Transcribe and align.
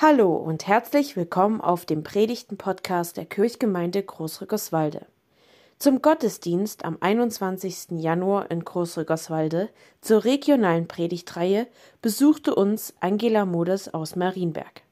Hallo 0.00 0.36
und 0.36 0.68
herzlich 0.68 1.16
willkommen 1.16 1.60
auf 1.60 1.84
dem 1.84 2.04
Predigten-Podcast 2.04 3.16
der 3.16 3.24
Kirchgemeinde 3.24 4.00
Großrückerswalde. 4.00 5.06
Zum 5.80 6.02
Gottesdienst 6.02 6.84
am 6.84 6.98
21. 7.00 7.98
Januar 8.00 8.48
in 8.48 8.64
Großrückerswalde 8.64 9.70
zur 10.00 10.22
regionalen 10.22 10.86
Predigtreihe 10.86 11.66
besuchte 12.00 12.54
uns 12.54 12.94
Angela 13.00 13.44
Modes 13.44 13.92
aus 13.92 14.14
Marienberg. 14.14 14.82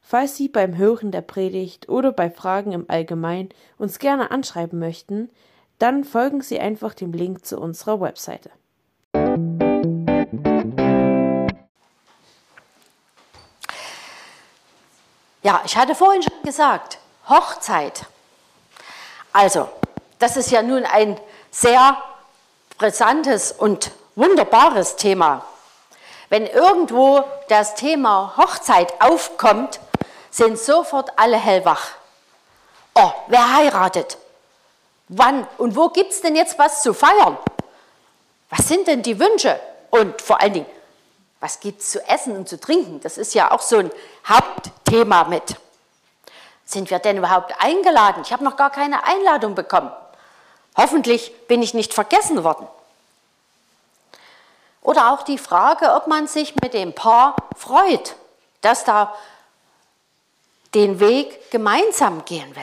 Falls 0.00 0.38
Sie 0.38 0.48
beim 0.48 0.78
Hören 0.78 1.10
der 1.10 1.20
Predigt 1.20 1.90
oder 1.90 2.10
bei 2.10 2.30
Fragen 2.30 2.72
im 2.72 2.86
Allgemeinen 2.88 3.50
uns 3.76 3.98
gerne 3.98 4.30
anschreiben 4.30 4.78
möchten, 4.78 5.28
dann 5.78 6.02
folgen 6.02 6.40
Sie 6.40 6.58
einfach 6.58 6.94
dem 6.94 7.12
Link 7.12 7.44
zu 7.44 7.60
unserer 7.60 8.00
Webseite. 8.00 8.48
Ja, 15.42 15.62
ich 15.64 15.76
hatte 15.76 15.94
vorhin 15.94 16.22
schon 16.22 16.42
gesagt, 16.42 16.98
Hochzeit. 17.28 18.04
Also, 19.32 19.68
das 20.18 20.36
ist 20.36 20.50
ja 20.50 20.62
nun 20.62 20.84
ein 20.84 21.18
sehr 21.50 21.96
brisantes 22.76 23.52
und 23.52 23.90
wunderbares 24.16 24.96
Thema. 24.96 25.44
Wenn 26.28 26.46
irgendwo 26.46 27.24
das 27.48 27.74
Thema 27.74 28.34
Hochzeit 28.36 29.00
aufkommt, 29.00 29.80
sind 30.30 30.58
sofort 30.58 31.10
alle 31.16 31.36
hellwach. 31.36 31.88
Oh, 32.94 33.10
wer 33.28 33.56
heiratet? 33.56 34.18
Wann 35.08 35.46
und 35.58 35.74
wo 35.74 35.88
gibt 35.88 36.12
es 36.12 36.20
denn 36.20 36.36
jetzt 36.36 36.58
was 36.58 36.82
zu 36.82 36.92
feiern? 36.92 37.36
Was 38.50 38.68
sind 38.68 38.86
denn 38.86 39.02
die 39.02 39.18
Wünsche? 39.18 39.58
Und 39.90 40.20
vor 40.20 40.40
allen 40.40 40.52
Dingen, 40.52 40.66
was 41.40 41.60
gibt 41.60 41.80
es 41.80 41.90
zu 41.90 42.06
essen 42.06 42.36
und 42.36 42.48
zu 42.48 42.60
trinken? 42.60 43.00
Das 43.00 43.16
ist 43.18 43.34
ja 43.34 43.50
auch 43.50 43.62
so 43.62 43.78
ein 43.78 43.90
Hauptthema 44.26 45.24
mit. 45.24 45.56
Sind 46.66 46.90
wir 46.90 46.98
denn 46.98 47.16
überhaupt 47.16 47.54
eingeladen? 47.58 48.22
Ich 48.24 48.32
habe 48.32 48.44
noch 48.44 48.56
gar 48.56 48.70
keine 48.70 49.04
Einladung 49.04 49.54
bekommen. 49.54 49.90
Hoffentlich 50.76 51.46
bin 51.48 51.62
ich 51.62 51.74
nicht 51.74 51.94
vergessen 51.94 52.44
worden. 52.44 52.68
Oder 54.82 55.12
auch 55.12 55.22
die 55.22 55.38
Frage, 55.38 55.94
ob 55.94 56.06
man 56.06 56.26
sich 56.26 56.54
mit 56.62 56.74
dem 56.74 56.94
Paar 56.94 57.34
freut, 57.56 58.16
dass 58.60 58.84
da 58.84 59.14
den 60.74 61.00
Weg 61.00 61.50
gemeinsam 61.50 62.24
gehen 62.24 62.54
will. 62.54 62.62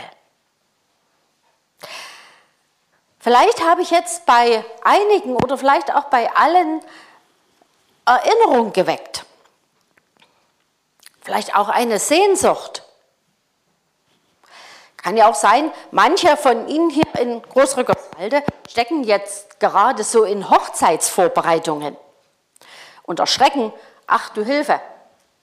Vielleicht 3.20 3.62
habe 3.64 3.82
ich 3.82 3.92
jetzt 3.92 4.26
bei 4.26 4.64
einigen 4.84 5.36
oder 5.36 5.58
vielleicht 5.58 5.94
auch 5.94 6.06
bei 6.06 6.34
allen 6.34 6.82
Erinnerung 8.08 8.72
geweckt. 8.72 9.26
Vielleicht 11.22 11.56
auch 11.56 11.68
eine 11.68 12.00
Sehnsucht. 12.00 12.84
Kann 14.96 15.18
ja 15.18 15.30
auch 15.30 15.36
sein, 15.36 15.72
manche 15.92 16.38
von 16.38 16.68
Ihnen 16.68 16.90
hier 16.90 17.06
in 17.20 17.42
Großrückerswalde 17.42 18.44
stecken 18.70 19.04
jetzt 19.04 19.60
gerade 19.60 20.04
so 20.04 20.24
in 20.24 20.50
Hochzeitsvorbereitungen 20.50 21.98
und 23.04 23.20
erschrecken, 23.20 23.74
ach 24.06 24.30
du 24.30 24.44
Hilfe, 24.44 24.80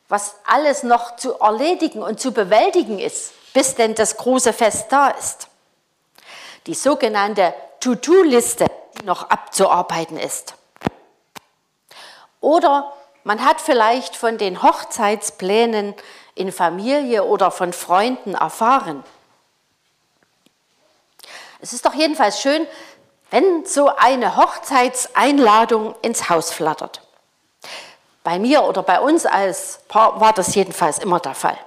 was 0.09 0.37
alles 0.47 0.83
noch 0.83 1.17
zu 1.17 1.39
erledigen 1.39 2.03
und 2.03 2.21
zu 2.21 2.33
bewältigen 2.33 2.99
ist, 2.99 3.33
bis 3.53 3.75
denn 3.75 3.95
das 3.95 4.17
große 4.17 4.53
Fest 4.53 4.87
da 4.91 5.09
ist. 5.09 5.49
Die 6.67 6.75
sogenannte 6.75 7.55
To-Do-Liste, 7.81 8.67
die 8.99 9.05
noch 9.05 9.29
abzuarbeiten 9.29 10.19
ist. 10.19 10.55
Oder 12.45 12.93
man 13.25 13.43
hat 13.43 13.59
vielleicht 13.59 14.17
von 14.17 14.37
den 14.37 14.63
Hochzeitsplänen 14.63 15.95
in 16.35 16.53
Familie 16.53 17.25
oder 17.25 17.51
von 17.51 17.73
Freunden 17.73 18.35
erfahren. 18.35 19.03
Es 21.63 21.73
ist 21.73 21.87
doch 21.87 21.95
jedenfalls 21.95 22.43
schön, 22.43 22.67
wenn 23.31 23.65
so 23.65 23.89
eine 23.89 24.37
Hochzeitseinladung 24.37 25.95
ins 26.03 26.29
Haus 26.29 26.51
flattert. 26.53 27.01
Bei 28.23 28.39
mir 28.39 28.65
oder 28.65 28.83
bei 28.83 29.01
uns 29.01 29.25
als 29.25 29.81
Paar 29.89 30.21
war 30.21 30.35
das 30.35 30.55
jedenfalls 30.55 30.99
immer 30.99 31.21
der 31.21 31.35
Fall. 31.35 31.59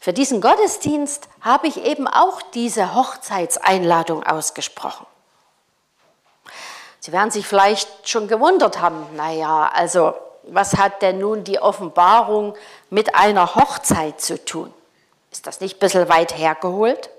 Für 0.00 0.12
diesen 0.12 0.40
Gottesdienst 0.40 1.28
habe 1.40 1.68
ich 1.68 1.84
eben 1.84 2.08
auch 2.08 2.42
diese 2.42 2.96
Hochzeitseinladung 2.96 4.24
ausgesprochen. 4.24 5.06
Sie 7.00 7.12
werden 7.12 7.30
sich 7.30 7.46
vielleicht 7.46 8.08
schon 8.08 8.28
gewundert 8.28 8.80
haben, 8.80 9.06
naja, 9.14 9.70
also 9.72 10.14
was 10.44 10.76
hat 10.76 11.02
denn 11.02 11.18
nun 11.18 11.44
die 11.44 11.58
Offenbarung 11.58 12.56
mit 12.90 13.14
einer 13.14 13.54
Hochzeit 13.54 14.20
zu 14.20 14.42
tun? 14.44 14.72
Ist 15.30 15.46
das 15.46 15.60
nicht 15.60 15.76
ein 15.76 15.80
bisschen 15.80 16.08
weit 16.08 16.36
hergeholt? 16.36 17.10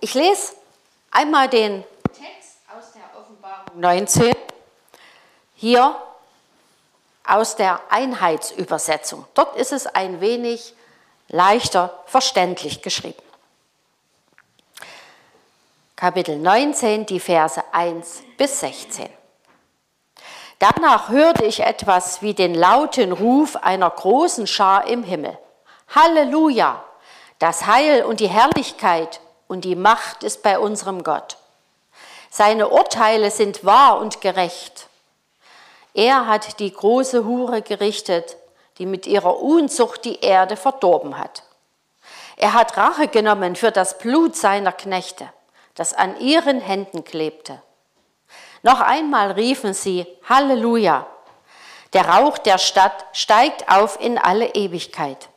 Ich 0.00 0.14
lese 0.14 0.54
einmal 1.10 1.48
den 1.48 1.84
Text 2.12 2.58
aus 2.76 2.92
der 2.92 3.20
Offenbarung 3.20 3.80
19, 3.80 4.34
hier 5.54 5.94
aus 7.24 7.56
der 7.56 7.80
Einheitsübersetzung. 7.90 9.26
Dort 9.34 9.56
ist 9.56 9.72
es 9.72 9.86
ein 9.86 10.20
wenig 10.20 10.74
leichter 11.28 12.02
verständlich 12.06 12.80
geschrieben. 12.80 13.22
Kapitel 16.00 16.36
19, 16.36 17.06
die 17.06 17.18
Verse 17.18 17.60
1 17.72 18.22
bis 18.36 18.60
16. 18.60 19.08
Danach 20.60 21.08
hörte 21.08 21.44
ich 21.44 21.58
etwas 21.58 22.22
wie 22.22 22.34
den 22.34 22.54
lauten 22.54 23.10
Ruf 23.10 23.56
einer 23.56 23.90
großen 23.90 24.46
Schar 24.46 24.86
im 24.86 25.02
Himmel. 25.02 25.36
Halleluja! 25.92 26.84
Das 27.40 27.66
Heil 27.66 28.04
und 28.04 28.20
die 28.20 28.28
Herrlichkeit 28.28 29.18
und 29.48 29.64
die 29.64 29.74
Macht 29.74 30.22
ist 30.22 30.44
bei 30.44 30.60
unserem 30.60 31.02
Gott. 31.02 31.36
Seine 32.30 32.68
Urteile 32.68 33.32
sind 33.32 33.64
wahr 33.64 33.98
und 33.98 34.20
gerecht. 34.20 34.86
Er 35.94 36.28
hat 36.28 36.60
die 36.60 36.72
große 36.72 37.24
Hure 37.24 37.60
gerichtet, 37.60 38.36
die 38.78 38.86
mit 38.86 39.08
ihrer 39.08 39.40
Unzucht 39.40 40.04
die 40.04 40.20
Erde 40.20 40.54
verdorben 40.54 41.18
hat. 41.18 41.42
Er 42.36 42.52
hat 42.52 42.76
Rache 42.76 43.08
genommen 43.08 43.56
für 43.56 43.72
das 43.72 43.98
Blut 43.98 44.36
seiner 44.36 44.70
Knechte 44.70 45.28
das 45.78 45.94
an 45.94 46.18
ihren 46.18 46.60
Händen 46.60 47.04
klebte. 47.04 47.62
Noch 48.64 48.80
einmal 48.80 49.30
riefen 49.30 49.74
sie 49.74 50.06
Halleluja. 50.28 51.06
Der 51.92 52.08
Rauch 52.08 52.36
der 52.36 52.58
Stadt 52.58 53.06
steigt 53.12 53.70
auf 53.70 54.00
in 54.00 54.18
alle 54.18 54.54
Ewigkeit. 54.54 55.28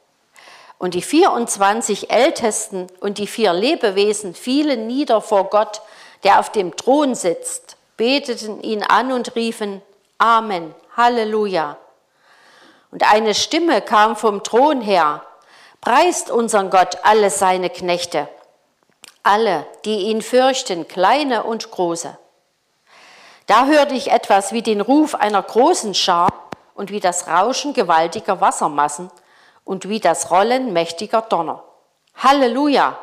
Und 0.79 0.95
die 0.95 1.03
24 1.03 2.09
Ältesten 2.09 2.87
und 3.01 3.19
die 3.19 3.27
vier 3.27 3.53
Lebewesen 3.53 4.33
fielen 4.33 4.87
nieder 4.87 5.21
vor 5.21 5.51
Gott, 5.51 5.83
der 6.23 6.39
auf 6.39 6.51
dem 6.51 6.75
Thron 6.75 7.13
sitzt, 7.13 7.77
beteten 7.95 8.61
ihn 8.61 8.81
an 8.81 9.11
und 9.11 9.35
riefen 9.35 9.83
Amen, 10.17 10.73
Halleluja. 10.97 11.77
Und 12.89 13.09
eine 13.13 13.35
Stimme 13.35 13.79
kam 13.83 14.15
vom 14.15 14.41
Thron 14.41 14.81
her, 14.81 15.23
preist 15.81 16.31
unseren 16.31 16.71
Gott 16.71 16.97
alle 17.03 17.29
seine 17.29 17.69
Knechte 17.69 18.27
alle, 19.23 19.65
die 19.85 20.09
ihn 20.09 20.21
fürchten, 20.21 20.87
kleine 20.87 21.43
und 21.43 21.71
große. 21.71 22.17
Da 23.47 23.65
hörte 23.65 23.95
ich 23.95 24.11
etwas 24.11 24.53
wie 24.53 24.61
den 24.61 24.81
Ruf 24.81 25.15
einer 25.15 25.41
großen 25.41 25.93
Schar 25.93 26.29
und 26.73 26.91
wie 26.91 26.99
das 26.99 27.27
Rauschen 27.27 27.73
gewaltiger 27.73 28.41
Wassermassen 28.41 29.11
und 29.63 29.89
wie 29.89 29.99
das 29.99 30.31
Rollen 30.31 30.73
mächtiger 30.73 31.21
Donner. 31.21 31.63
Halleluja! 32.15 32.97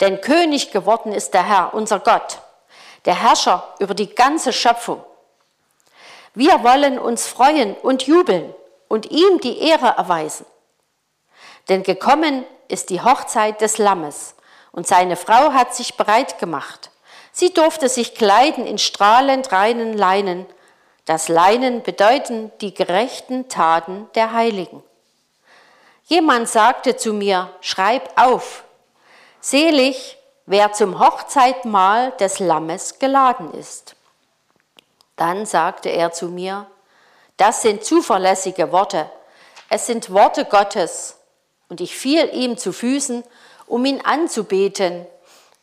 Denn 0.00 0.20
König 0.20 0.72
geworden 0.72 1.12
ist 1.12 1.34
der 1.34 1.44
Herr, 1.44 1.74
unser 1.74 2.00
Gott, 2.00 2.40
der 3.04 3.14
Herrscher 3.14 3.74
über 3.78 3.94
die 3.94 4.14
ganze 4.14 4.52
Schöpfung. 4.52 5.04
Wir 6.34 6.64
wollen 6.64 6.98
uns 6.98 7.28
freuen 7.28 7.74
und 7.74 8.04
jubeln 8.04 8.54
und 8.88 9.10
ihm 9.10 9.40
die 9.40 9.58
Ehre 9.58 9.94
erweisen. 9.96 10.46
Denn 11.68 11.82
gekommen 11.82 12.44
ist 12.68 12.90
die 12.90 13.02
Hochzeit 13.02 13.60
des 13.60 13.78
Lammes 13.78 14.34
und 14.72 14.86
seine 14.86 15.16
Frau 15.16 15.52
hat 15.52 15.74
sich 15.74 15.96
bereit 15.96 16.38
gemacht. 16.38 16.90
Sie 17.30 17.52
durfte 17.52 17.88
sich 17.88 18.14
kleiden 18.14 18.66
in 18.66 18.78
strahlend 18.78 19.52
reinen 19.52 19.96
Leinen. 19.96 20.46
Das 21.04 21.28
Leinen 21.28 21.82
bedeuten 21.82 22.50
die 22.60 22.74
gerechten 22.74 23.48
Taten 23.48 24.08
der 24.14 24.32
Heiligen. 24.32 24.82
Jemand 26.04 26.48
sagte 26.48 26.96
zu 26.96 27.12
mir, 27.12 27.50
schreib 27.60 28.10
auf, 28.20 28.64
selig, 29.40 30.18
wer 30.46 30.72
zum 30.72 30.98
Hochzeitmahl 30.98 32.12
des 32.12 32.38
Lammes 32.38 32.98
geladen 32.98 33.54
ist. 33.54 33.94
Dann 35.16 35.46
sagte 35.46 35.88
er 35.88 36.12
zu 36.12 36.26
mir, 36.26 36.66
das 37.36 37.62
sind 37.62 37.84
zuverlässige 37.84 38.72
Worte, 38.72 39.10
es 39.68 39.86
sind 39.86 40.12
Worte 40.12 40.44
Gottes. 40.44 41.16
Und 41.68 41.80
ich 41.80 41.96
fiel 41.96 42.28
ihm 42.34 42.58
zu 42.58 42.72
Füßen 42.72 43.24
um 43.72 43.86
ihn 43.86 44.02
anzubeten. 44.02 45.06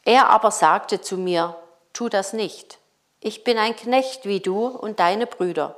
Er 0.04 0.32
aber 0.32 0.50
sagte 0.50 1.00
zu 1.00 1.16
mir, 1.16 1.56
tu 1.94 2.10
das 2.10 2.34
nicht. 2.34 2.80
Ich 3.20 3.44
bin 3.44 3.60
ein 3.60 3.76
Knecht 3.76 4.26
wie 4.26 4.40
du 4.40 4.66
und 4.66 5.00
deine 5.00 5.28
Brüder, 5.28 5.76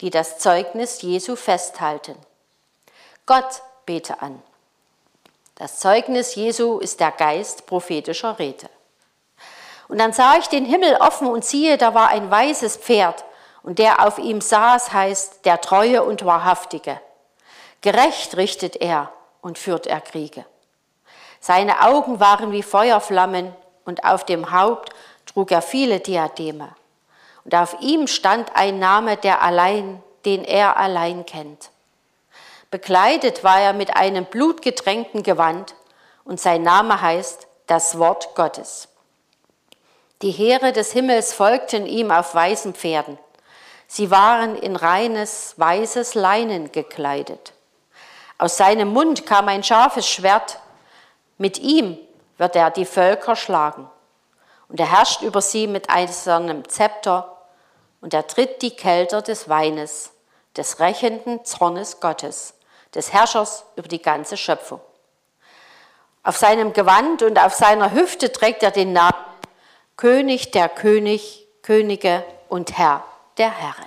die 0.00 0.10
das 0.10 0.40
Zeugnis 0.40 1.00
Jesu 1.02 1.36
festhalten. 1.36 2.16
Gott 3.24 3.62
bete 3.86 4.20
an. 4.20 4.42
Das 5.54 5.78
Zeugnis 5.78 6.34
Jesu 6.34 6.80
ist 6.80 6.98
der 6.98 7.12
Geist 7.12 7.66
prophetischer 7.66 8.36
Rede. 8.40 8.68
Und 9.86 9.98
dann 9.98 10.12
sah 10.12 10.36
ich 10.36 10.48
den 10.48 10.64
Himmel 10.64 10.96
offen 10.96 11.28
und 11.28 11.44
siehe, 11.44 11.78
da 11.78 11.94
war 11.94 12.08
ein 12.08 12.32
weißes 12.32 12.78
Pferd 12.78 13.24
und 13.62 13.78
der 13.78 14.04
auf 14.04 14.18
ihm 14.18 14.40
saß, 14.40 14.92
heißt 14.92 15.44
der 15.44 15.60
Treue 15.60 16.02
und 16.02 16.24
Wahrhaftige. 16.24 17.00
Gerecht 17.80 18.36
richtet 18.36 18.74
er 18.74 19.12
und 19.40 19.56
führt 19.56 19.86
er 19.86 20.00
Kriege. 20.00 20.44
Seine 21.46 21.82
Augen 21.82 22.20
waren 22.20 22.52
wie 22.52 22.62
Feuerflammen 22.62 23.54
und 23.84 24.02
auf 24.02 24.24
dem 24.24 24.50
Haupt 24.50 24.94
trug 25.26 25.50
er 25.50 25.60
viele 25.60 26.00
Diademe. 26.00 26.70
Und 27.44 27.54
auf 27.54 27.76
ihm 27.80 28.06
stand 28.06 28.56
ein 28.56 28.78
Name, 28.78 29.18
der 29.18 29.42
allein, 29.42 30.02
den 30.24 30.42
er 30.42 30.78
allein 30.78 31.26
kennt. 31.26 31.68
Bekleidet 32.70 33.44
war 33.44 33.60
er 33.60 33.74
mit 33.74 33.94
einem 33.94 34.24
blutgetränkten 34.24 35.22
Gewand 35.22 35.74
und 36.24 36.40
sein 36.40 36.62
Name 36.62 37.02
heißt 37.02 37.46
das 37.66 37.98
Wort 37.98 38.34
Gottes. 38.34 38.88
Die 40.22 40.30
Heere 40.30 40.72
des 40.72 40.92
Himmels 40.92 41.34
folgten 41.34 41.86
ihm 41.86 42.10
auf 42.10 42.34
weißen 42.34 42.72
Pferden. 42.72 43.18
Sie 43.86 44.10
waren 44.10 44.56
in 44.56 44.76
reines, 44.76 45.52
weißes 45.58 46.14
Leinen 46.14 46.72
gekleidet. 46.72 47.52
Aus 48.38 48.56
seinem 48.56 48.88
Mund 48.88 49.26
kam 49.26 49.48
ein 49.48 49.62
scharfes 49.62 50.08
Schwert. 50.08 50.58
Mit 51.38 51.58
ihm 51.58 51.98
wird 52.38 52.56
er 52.56 52.70
die 52.70 52.84
Völker 52.84 53.36
schlagen. 53.36 53.88
Und 54.68 54.80
er 54.80 54.90
herrscht 54.90 55.22
über 55.22 55.40
sie 55.40 55.66
mit 55.66 55.86
seinem 55.88 56.68
Zepter 56.68 57.36
und 58.00 58.14
er 58.14 58.26
tritt 58.26 58.62
die 58.62 58.74
Kelter 58.76 59.22
des 59.22 59.48
Weines, 59.48 60.12
des 60.56 60.80
rächenden 60.80 61.44
Zornes 61.44 62.00
Gottes, 62.00 62.54
des 62.94 63.12
Herrschers 63.12 63.64
über 63.76 63.88
die 63.88 64.02
ganze 64.02 64.36
Schöpfung. 64.36 64.80
Auf 66.22 66.36
seinem 66.36 66.72
Gewand 66.72 67.22
und 67.22 67.38
auf 67.38 67.54
seiner 67.54 67.92
Hüfte 67.92 68.32
trägt 68.32 68.62
er 68.62 68.70
den 68.70 68.92
Namen 68.92 69.14
König 69.96 70.50
der 70.50 70.68
König, 70.68 71.46
Könige 71.62 72.24
und 72.48 72.76
Herr 72.76 73.04
der 73.38 73.50
Herren. 73.50 73.86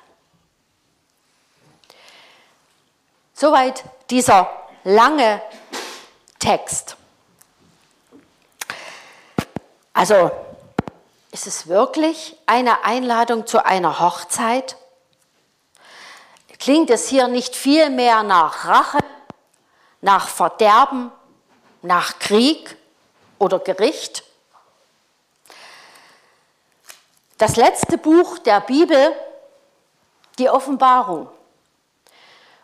Soweit 3.33 3.83
dieser 4.09 4.49
lange 4.83 5.41
Text. 6.39 6.96
Also 9.97 10.29
ist 11.31 11.47
es 11.47 11.65
wirklich 11.65 12.37
eine 12.45 12.83
Einladung 12.83 13.47
zu 13.47 13.65
einer 13.65 13.99
Hochzeit? 13.99 14.77
Klingt 16.59 16.91
es 16.91 17.07
hier 17.07 17.27
nicht 17.27 17.55
viel 17.55 17.89
mehr 17.89 18.21
nach 18.21 18.65
Rache, 18.65 18.99
nach 20.01 20.27
Verderben, 20.27 21.11
nach 21.81 22.19
Krieg 22.19 22.77
oder 23.39 23.57
Gericht? 23.57 24.23
Das 27.39 27.55
letzte 27.55 27.97
Buch 27.97 28.37
der 28.37 28.61
Bibel, 28.61 29.15
die 30.37 30.51
Offenbarung. 30.51 31.27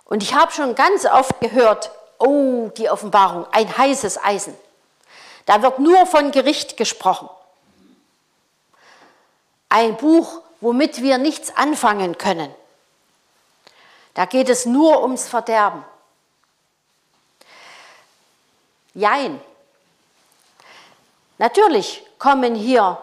Und 0.06 0.22
ich 0.22 0.36
habe 0.36 0.52
schon 0.52 0.76
ganz 0.76 1.04
oft 1.06 1.40
gehört, 1.40 1.90
oh, 2.20 2.70
die 2.78 2.92
Offenbarung, 2.92 3.48
ein 3.52 3.76
heißes 3.76 4.24
Eisen. 4.24 4.56
Da 5.46 5.62
wird 5.62 5.80
nur 5.80 6.06
von 6.06 6.32
Gericht 6.32 6.78
gesprochen. 6.78 7.30
Ein 9.70 9.98
Buch, 9.98 10.42
womit 10.62 11.02
wir 11.02 11.18
nichts 11.18 11.56
anfangen 11.56 12.18
können. 12.18 12.54
Da 14.14 14.26
geht 14.26 14.50
es 14.50 14.66
nur 14.66 15.02
ums 15.02 15.28
Verderben. 15.28 15.84
Jein. 18.94 19.42
Natürlich 21.40 22.06
kommen 22.20 22.56
hier 22.56 23.02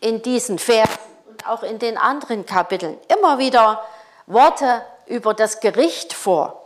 in 0.00 0.22
diesen 0.22 0.58
Versen 0.58 0.98
und 1.28 1.46
auch 1.46 1.62
in 1.62 1.78
den 1.78 1.98
anderen 1.98 2.46
Kapiteln 2.46 2.98
immer 3.08 3.38
wieder 3.38 3.86
Worte 4.26 4.84
über 5.06 5.34
das 5.34 5.60
Gericht 5.60 6.12
vor. 6.12 6.65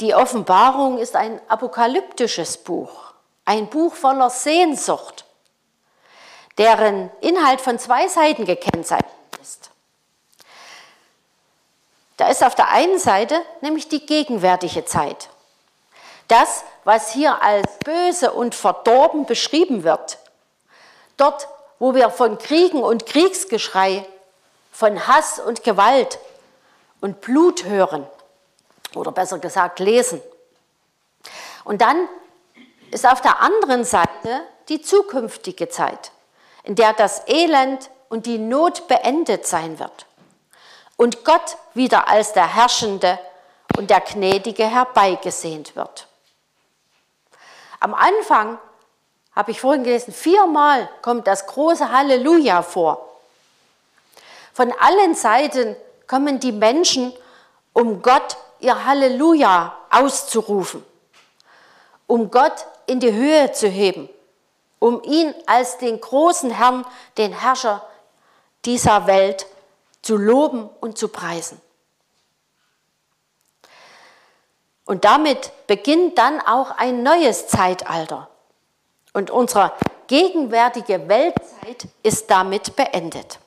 Die 0.00 0.14
Offenbarung 0.14 0.98
ist 0.98 1.16
ein 1.16 1.40
apokalyptisches 1.48 2.56
Buch, 2.56 3.12
ein 3.44 3.68
Buch 3.68 3.94
voller 3.94 4.30
Sehnsucht, 4.30 5.24
deren 6.58 7.10
Inhalt 7.20 7.60
von 7.60 7.78
zwei 7.78 8.08
Seiten 8.08 8.44
gekennzeichnet 8.44 9.12
ist. 9.40 9.70
Da 12.16 12.28
ist 12.28 12.42
auf 12.42 12.54
der 12.54 12.68
einen 12.68 12.98
Seite 12.98 13.40
nämlich 13.60 13.88
die 13.88 14.04
gegenwärtige 14.04 14.84
Zeit. 14.84 15.28
Das, 16.28 16.64
was 16.84 17.12
hier 17.12 17.42
als 17.42 17.78
böse 17.84 18.32
und 18.32 18.54
verdorben 18.54 19.26
beschrieben 19.26 19.84
wird. 19.84 20.18
Dort, 21.16 21.48
wo 21.78 21.94
wir 21.94 22.10
von 22.10 22.38
Kriegen 22.38 22.82
und 22.82 23.06
Kriegsgeschrei, 23.06 24.06
von 24.70 25.06
Hass 25.06 25.38
und 25.38 25.62
Gewalt 25.62 26.18
und 27.00 27.20
Blut 27.20 27.64
hören 27.64 28.06
oder 28.96 29.12
besser 29.12 29.38
gesagt 29.38 29.78
lesen. 29.78 30.20
Und 31.64 31.80
dann 31.80 32.08
ist 32.90 33.06
auf 33.06 33.20
der 33.20 33.40
anderen 33.40 33.84
Seite 33.84 34.42
die 34.68 34.82
zukünftige 34.82 35.68
Zeit, 35.68 36.12
in 36.64 36.74
der 36.74 36.92
das 36.92 37.26
Elend 37.28 37.90
und 38.08 38.26
die 38.26 38.38
Not 38.38 38.88
beendet 38.88 39.46
sein 39.46 39.78
wird 39.78 40.06
und 40.96 41.24
Gott 41.24 41.56
wieder 41.74 42.08
als 42.08 42.32
der 42.32 42.54
Herrschende 42.54 43.18
und 43.76 43.90
der 43.90 44.00
Gnädige 44.00 44.64
herbeigesehnt 44.64 45.74
wird. 45.74 46.06
Am 47.80 47.94
Anfang 47.94 48.58
habe 49.34 49.50
ich 49.50 49.60
vorhin 49.60 49.82
gelesen, 49.82 50.12
viermal 50.12 50.88
kommt 51.00 51.26
das 51.26 51.46
große 51.46 51.90
Halleluja 51.90 52.62
vor. 52.62 53.08
Von 54.52 54.72
allen 54.78 55.14
Seiten 55.14 55.74
kommen 56.06 56.38
die 56.38 56.52
Menschen, 56.52 57.12
um 57.72 58.02
Gott 58.02 58.36
ihr 58.62 58.84
Halleluja 58.84 59.76
auszurufen, 59.90 60.84
um 62.06 62.30
Gott 62.30 62.66
in 62.86 63.00
die 63.00 63.12
Höhe 63.12 63.52
zu 63.52 63.68
heben, 63.68 64.08
um 64.78 65.02
ihn 65.02 65.34
als 65.46 65.78
den 65.78 66.00
großen 66.00 66.50
Herrn, 66.50 66.86
den 67.18 67.32
Herrscher 67.32 67.86
dieser 68.64 69.06
Welt 69.06 69.46
zu 70.02 70.16
loben 70.16 70.68
und 70.80 70.98
zu 70.98 71.08
preisen. 71.08 71.60
Und 74.84 75.04
damit 75.04 75.52
beginnt 75.66 76.18
dann 76.18 76.40
auch 76.40 76.72
ein 76.72 77.02
neues 77.02 77.46
Zeitalter. 77.46 78.28
Und 79.12 79.30
unsere 79.30 79.72
gegenwärtige 80.06 81.08
Weltzeit 81.08 81.88
ist 82.02 82.30
damit 82.30 82.76
beendet. 82.76 83.38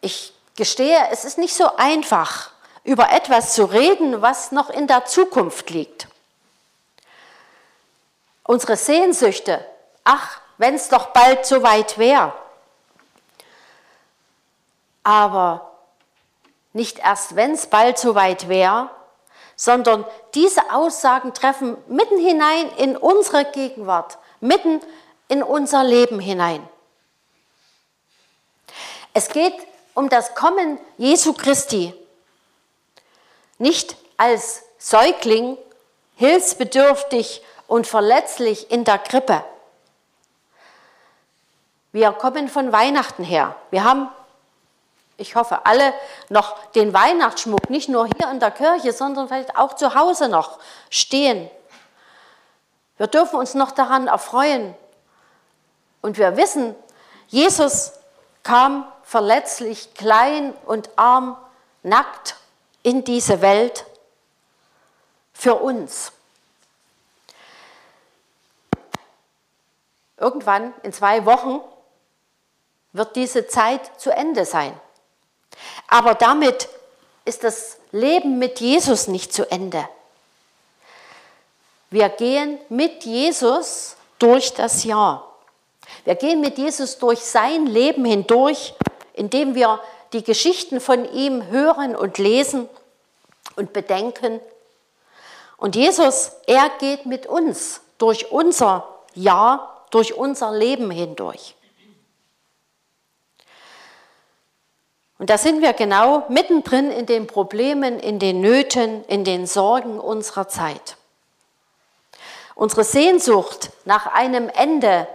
Ich 0.00 0.34
gestehe, 0.54 1.08
es 1.10 1.24
ist 1.24 1.38
nicht 1.38 1.54
so 1.54 1.76
einfach, 1.76 2.53
über 2.84 3.10
etwas 3.10 3.54
zu 3.54 3.64
reden, 3.64 4.20
was 4.22 4.52
noch 4.52 4.70
in 4.70 4.86
der 4.86 5.06
Zukunft 5.06 5.70
liegt. 5.70 6.06
Unsere 8.44 8.76
Sehnsüchte, 8.76 9.64
ach, 10.04 10.40
wenn 10.58 10.74
es 10.74 10.88
doch 10.88 11.06
bald 11.06 11.46
so 11.46 11.62
weit 11.62 11.98
wäre. 11.98 12.34
Aber 15.02 15.72
nicht 16.74 16.98
erst, 16.98 17.36
wenn 17.36 17.52
es 17.52 17.66
bald 17.66 17.98
so 17.98 18.14
weit 18.14 18.48
wäre, 18.48 18.90
sondern 19.56 20.04
diese 20.34 20.72
Aussagen 20.72 21.32
treffen 21.32 21.76
mitten 21.88 22.18
hinein 22.18 22.70
in 22.76 22.96
unsere 22.96 23.44
Gegenwart, 23.46 24.18
mitten 24.40 24.80
in 25.28 25.42
unser 25.42 25.84
Leben 25.84 26.20
hinein. 26.20 26.68
Es 29.14 29.28
geht 29.28 29.54
um 29.94 30.08
das 30.08 30.34
Kommen 30.34 30.78
Jesu 30.98 31.32
Christi, 31.32 31.94
nicht 33.58 33.96
als 34.16 34.62
Säugling, 34.78 35.56
hilfsbedürftig 36.16 37.42
und 37.66 37.86
verletzlich 37.86 38.70
in 38.70 38.84
der 38.84 38.98
Krippe. 38.98 39.44
Wir 41.92 42.12
kommen 42.12 42.48
von 42.48 42.72
Weihnachten 42.72 43.24
her. 43.24 43.56
Wir 43.70 43.84
haben 43.84 44.08
ich 45.16 45.36
hoffe, 45.36 45.64
alle 45.64 45.94
noch 46.28 46.58
den 46.72 46.92
Weihnachtsschmuck, 46.92 47.70
nicht 47.70 47.88
nur 47.88 48.06
hier 48.06 48.30
in 48.30 48.40
der 48.40 48.50
Kirche, 48.50 48.92
sondern 48.92 49.28
vielleicht 49.28 49.56
auch 49.56 49.74
zu 49.74 49.94
Hause 49.94 50.28
noch 50.28 50.58
stehen. 50.90 51.48
Wir 52.96 53.06
dürfen 53.06 53.38
uns 53.38 53.54
noch 53.54 53.70
daran 53.70 54.08
erfreuen. 54.08 54.74
Und 56.02 56.18
wir 56.18 56.36
wissen, 56.36 56.74
Jesus 57.28 57.92
kam 58.42 58.86
verletzlich, 59.04 59.94
klein 59.94 60.52
und 60.66 60.90
arm, 60.96 61.36
nackt 61.82 62.36
in 62.84 63.02
diese 63.02 63.40
Welt 63.40 63.84
für 65.32 65.56
uns. 65.56 66.12
Irgendwann 70.16 70.72
in 70.84 70.92
zwei 70.92 71.26
Wochen 71.26 71.60
wird 72.92 73.16
diese 73.16 73.48
Zeit 73.48 74.00
zu 74.00 74.10
Ende 74.10 74.44
sein. 74.44 74.78
Aber 75.88 76.14
damit 76.14 76.68
ist 77.24 77.42
das 77.42 77.78
Leben 77.90 78.38
mit 78.38 78.60
Jesus 78.60 79.08
nicht 79.08 79.32
zu 79.32 79.50
Ende. 79.50 79.88
Wir 81.90 82.08
gehen 82.08 82.58
mit 82.68 83.04
Jesus 83.04 83.96
durch 84.18 84.52
das 84.54 84.84
Jahr. 84.84 85.34
Wir 86.04 86.16
gehen 86.16 86.40
mit 86.40 86.58
Jesus 86.58 86.98
durch 86.98 87.20
sein 87.20 87.66
Leben 87.66 88.04
hindurch, 88.04 88.74
indem 89.14 89.54
wir 89.54 89.80
die 90.14 90.24
Geschichten 90.24 90.80
von 90.80 91.04
ihm 91.12 91.48
hören 91.48 91.94
und 91.94 92.18
lesen 92.18 92.68
und 93.56 93.72
bedenken. 93.72 94.40
Und 95.56 95.76
Jesus, 95.76 96.32
er 96.46 96.70
geht 96.78 97.04
mit 97.04 97.26
uns 97.26 97.80
durch 97.98 98.30
unser 98.30 98.88
Jahr, 99.14 99.86
durch 99.90 100.14
unser 100.14 100.52
Leben 100.52 100.90
hindurch. 100.90 101.54
Und 105.18 105.30
da 105.30 105.38
sind 105.38 105.62
wir 105.62 105.72
genau 105.72 106.24
mittendrin 106.28 106.90
in 106.90 107.06
den 107.06 107.26
Problemen, 107.26 107.98
in 107.98 108.18
den 108.18 108.40
Nöten, 108.40 109.04
in 109.04 109.24
den 109.24 109.46
Sorgen 109.46 109.98
unserer 109.98 110.48
Zeit. 110.48 110.96
Unsere 112.54 112.84
Sehnsucht 112.84 113.70
nach 113.84 114.06
einem 114.06 114.48
Ende 114.48 115.08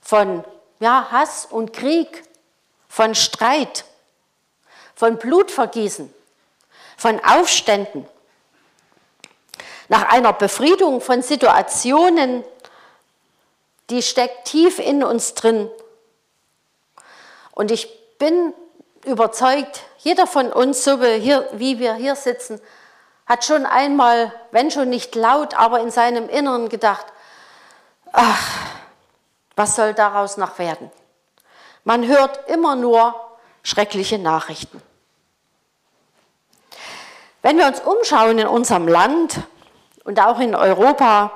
von 0.00 0.44
ja, 0.80 1.08
Hass 1.10 1.46
und 1.46 1.72
Krieg, 1.72 2.24
von 2.88 3.14
Streit, 3.14 3.84
von 5.00 5.16
Blutvergießen, 5.16 6.12
von 6.98 7.24
Aufständen, 7.24 8.06
nach 9.88 10.10
einer 10.12 10.34
Befriedung 10.34 11.00
von 11.00 11.22
Situationen, 11.22 12.44
die 13.88 14.02
steckt 14.02 14.44
tief 14.44 14.78
in 14.78 15.02
uns 15.02 15.32
drin. 15.32 15.70
Und 17.52 17.70
ich 17.70 17.88
bin 18.18 18.52
überzeugt, 19.06 19.84
jeder 20.00 20.26
von 20.26 20.52
uns, 20.52 20.84
so 20.84 21.00
wie, 21.00 21.78
wir 21.78 21.94
hier 21.94 22.14
sitzen, 22.14 22.60
hat 23.24 23.46
schon 23.46 23.64
einmal, 23.64 24.34
wenn 24.50 24.70
schon 24.70 24.90
nicht 24.90 25.14
laut, 25.14 25.54
aber 25.54 25.80
in 25.80 25.90
seinem 25.90 26.28
Inneren 26.28 26.68
gedacht, 26.68 27.06
ach, 28.12 28.66
was 29.56 29.76
soll 29.76 29.94
daraus 29.94 30.36
noch 30.36 30.58
werden? 30.58 30.92
Man 31.84 32.06
hört 32.06 32.50
immer 32.50 32.76
nur 32.76 33.18
schreckliche 33.62 34.18
Nachrichten. 34.18 34.82
Wenn 37.42 37.56
wir 37.56 37.66
uns 37.66 37.80
umschauen 37.80 38.38
in 38.38 38.46
unserem 38.46 38.86
Land 38.86 39.40
und 40.04 40.20
auch 40.20 40.40
in 40.40 40.54
Europa, 40.54 41.32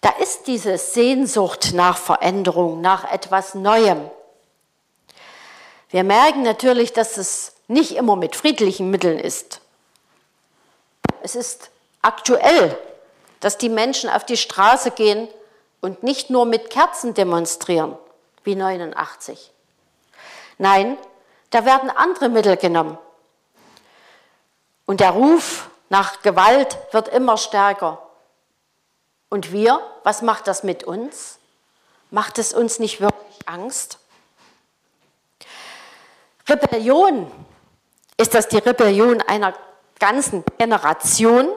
da 0.00 0.10
ist 0.20 0.46
diese 0.46 0.78
Sehnsucht 0.78 1.72
nach 1.74 1.98
Veränderung, 1.98 2.80
nach 2.80 3.10
etwas 3.10 3.54
Neuem. 3.54 4.08
Wir 5.90 6.04
merken 6.04 6.42
natürlich, 6.42 6.92
dass 6.92 7.16
es 7.16 7.54
nicht 7.66 7.96
immer 7.96 8.14
mit 8.14 8.36
friedlichen 8.36 8.90
Mitteln 8.90 9.18
ist. 9.18 9.60
Es 11.22 11.34
ist 11.34 11.70
aktuell, 12.02 12.78
dass 13.40 13.58
die 13.58 13.68
Menschen 13.68 14.08
auf 14.08 14.24
die 14.24 14.36
Straße 14.36 14.92
gehen 14.92 15.28
und 15.80 16.02
nicht 16.02 16.30
nur 16.30 16.44
mit 16.46 16.70
Kerzen 16.70 17.14
demonstrieren, 17.14 17.96
wie 18.44 18.54
89. 18.54 19.50
Nein, 20.58 20.96
da 21.50 21.64
werden 21.64 21.90
andere 21.90 22.28
Mittel 22.28 22.56
genommen. 22.56 22.98
Und 24.88 25.00
der 25.00 25.10
Ruf 25.10 25.68
nach 25.90 26.22
Gewalt 26.22 26.78
wird 26.92 27.08
immer 27.08 27.36
stärker. 27.36 27.98
Und 29.28 29.52
wir, 29.52 29.82
was 30.02 30.22
macht 30.22 30.46
das 30.46 30.62
mit 30.62 30.82
uns? 30.82 31.38
Macht 32.10 32.38
es 32.38 32.54
uns 32.54 32.78
nicht 32.78 32.98
wirklich 32.98 33.46
Angst? 33.46 33.98
Rebellion, 36.48 37.30
ist 38.16 38.32
das 38.32 38.48
die 38.48 38.56
Rebellion 38.56 39.20
einer 39.20 39.52
ganzen 39.98 40.42
Generation? 40.56 41.50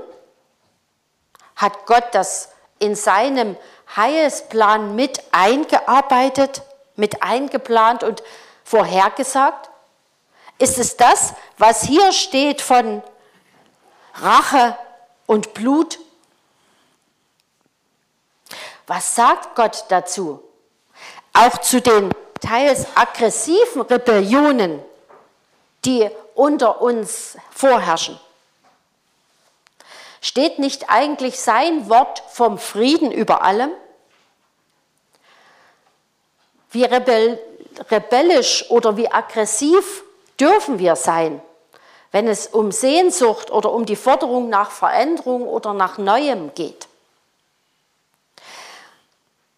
Hat 1.56 1.86
Gott 1.86 2.10
das 2.12 2.50
in 2.80 2.96
seinem 2.96 3.56
Heilsplan 3.96 4.94
mit 4.94 5.24
eingearbeitet, 5.32 6.64
mit 6.98 7.24
eingeplant 7.24 8.04
und 8.04 8.24
vorhergesagt? 8.66 9.70
Ist 10.58 10.78
es 10.78 10.98
das, 10.98 11.34
was 11.58 11.84
hier 11.84 12.12
steht 12.12 12.60
von 12.62 13.02
Rache 14.22 14.78
und 15.26 15.54
Blut? 15.54 16.00
Was 18.88 19.16
sagt 19.16 19.56
Gott 19.56 19.86
dazu? 19.90 20.44
Auch 21.34 21.58
zu 21.60 21.82
den 21.82 22.12
teils 22.40 22.86
aggressiven 22.96 23.82
Rebellionen, 23.82 24.82
die 25.86 26.10
unter 26.36 26.82
uns 26.82 27.38
vorherrschen. 27.52 28.20
Steht 30.22 30.60
nicht 30.60 30.90
eigentlich 30.90 31.40
sein 31.40 31.90
Wort 31.90 32.24
vom 32.30 32.60
Frieden 32.60 33.12
über 33.12 33.44
allem? 33.44 33.72
Wie 36.70 36.84
rebell, 36.84 37.40
rebellisch 37.90 38.70
oder 38.70 38.98
wie 38.98 39.12
aggressiv 39.12 40.04
dürfen 40.40 40.80
wir 40.80 40.96
sein, 40.96 41.42
wenn 42.12 42.28
es 42.28 42.48
um 42.48 42.72
Sehnsucht 42.72 43.52
oder 43.52 43.72
um 43.72 43.86
die 43.86 43.96
Forderung 43.96 44.50
nach 44.50 44.72
Veränderung 44.72 45.48
oder 45.48 45.74
nach 45.74 45.98
Neuem 45.98 46.54
geht? 46.54 46.88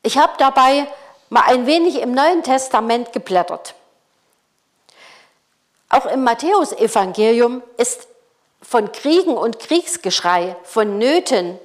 Ich 0.03 0.17
habe 0.17 0.33
dabei 0.37 0.87
mal 1.29 1.43
ein 1.45 1.65
wenig 1.65 1.99
im 2.01 2.13
Neuen 2.13 2.43
Testament 2.43 3.13
geblättert. 3.13 3.73
Auch 5.89 6.05
im 6.05 6.23
Matthäusevangelium 6.23 7.63
ist 7.77 8.07
von 8.61 8.91
Kriegen 8.91 9.37
und 9.37 9.59
Kriegsgeschrei, 9.59 10.55
von 10.63 10.97
Nöten, 10.97 11.59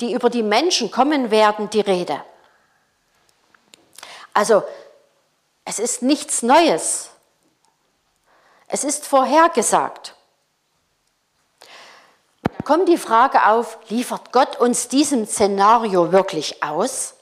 die 0.00 0.12
über 0.12 0.30
die 0.30 0.42
Menschen 0.42 0.90
kommen 0.90 1.30
werden, 1.30 1.70
die 1.70 1.80
Rede. 1.80 2.22
Also 4.32 4.62
es 5.64 5.78
ist 5.78 6.02
nichts 6.02 6.42
Neues. 6.42 7.10
Es 8.66 8.84
ist 8.84 9.06
vorhergesagt. 9.06 10.13
Kommt 12.64 12.88
die 12.88 12.98
Frage 12.98 13.46
auf, 13.46 13.78
liefert 13.88 14.32
Gott 14.32 14.58
uns 14.58 14.88
diesem 14.88 15.26
Szenario 15.26 16.12
wirklich 16.12 16.62
aus? 16.62 17.14